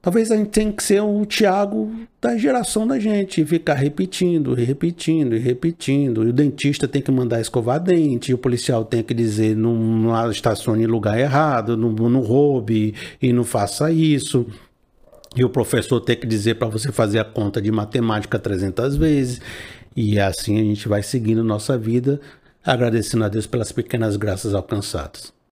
talvez 0.00 0.30
a 0.30 0.36
gente 0.36 0.50
tenha 0.50 0.72
que 0.72 0.82
ser 0.82 1.00
o 1.00 1.26
Tiago 1.26 1.92
da 2.20 2.38
geração 2.38 2.86
da 2.86 2.98
gente, 2.98 3.40
e 3.40 3.46
ficar 3.46 3.74
repetindo, 3.74 4.58
e 4.58 4.64
repetindo, 4.64 5.34
e 5.34 5.38
repetindo. 5.38 6.24
E 6.24 6.28
o 6.28 6.32
dentista 6.32 6.86
tem 6.86 7.02
que 7.02 7.10
mandar 7.10 7.40
escovar 7.40 7.80
dente, 7.80 8.30
e 8.30 8.34
o 8.34 8.38
policial 8.38 8.84
tem 8.84 9.02
que 9.02 9.12
dizer 9.12 9.56
não, 9.56 9.74
não 9.74 10.30
estacione 10.30 10.84
em 10.84 10.86
lugar 10.86 11.18
errado, 11.18 11.76
não, 11.76 11.90
não 11.90 12.20
roube 12.20 12.94
e 13.20 13.32
não 13.32 13.42
faça 13.42 13.90
isso. 13.90 14.46
E 15.34 15.44
o 15.44 15.50
professor 15.50 16.00
tem 16.00 16.16
que 16.16 16.26
dizer 16.26 16.54
para 16.54 16.68
você 16.68 16.90
fazer 16.90 17.18
a 17.18 17.24
conta 17.24 17.60
de 17.60 17.70
matemática 17.70 18.38
300 18.38 18.96
vezes. 18.96 19.40
E 19.94 20.20
assim 20.20 20.58
a 20.58 20.62
gente 20.62 20.88
vai 20.88 21.02
seguindo 21.02 21.42
nossa 21.42 21.76
vida 21.76 22.20
agradecendo 22.72 23.24
a 23.24 23.28
Deus 23.28 23.46
pelas 23.46 23.72
pequenas 23.72 24.16
graças 24.16 24.54
alcançadas. 24.54 25.35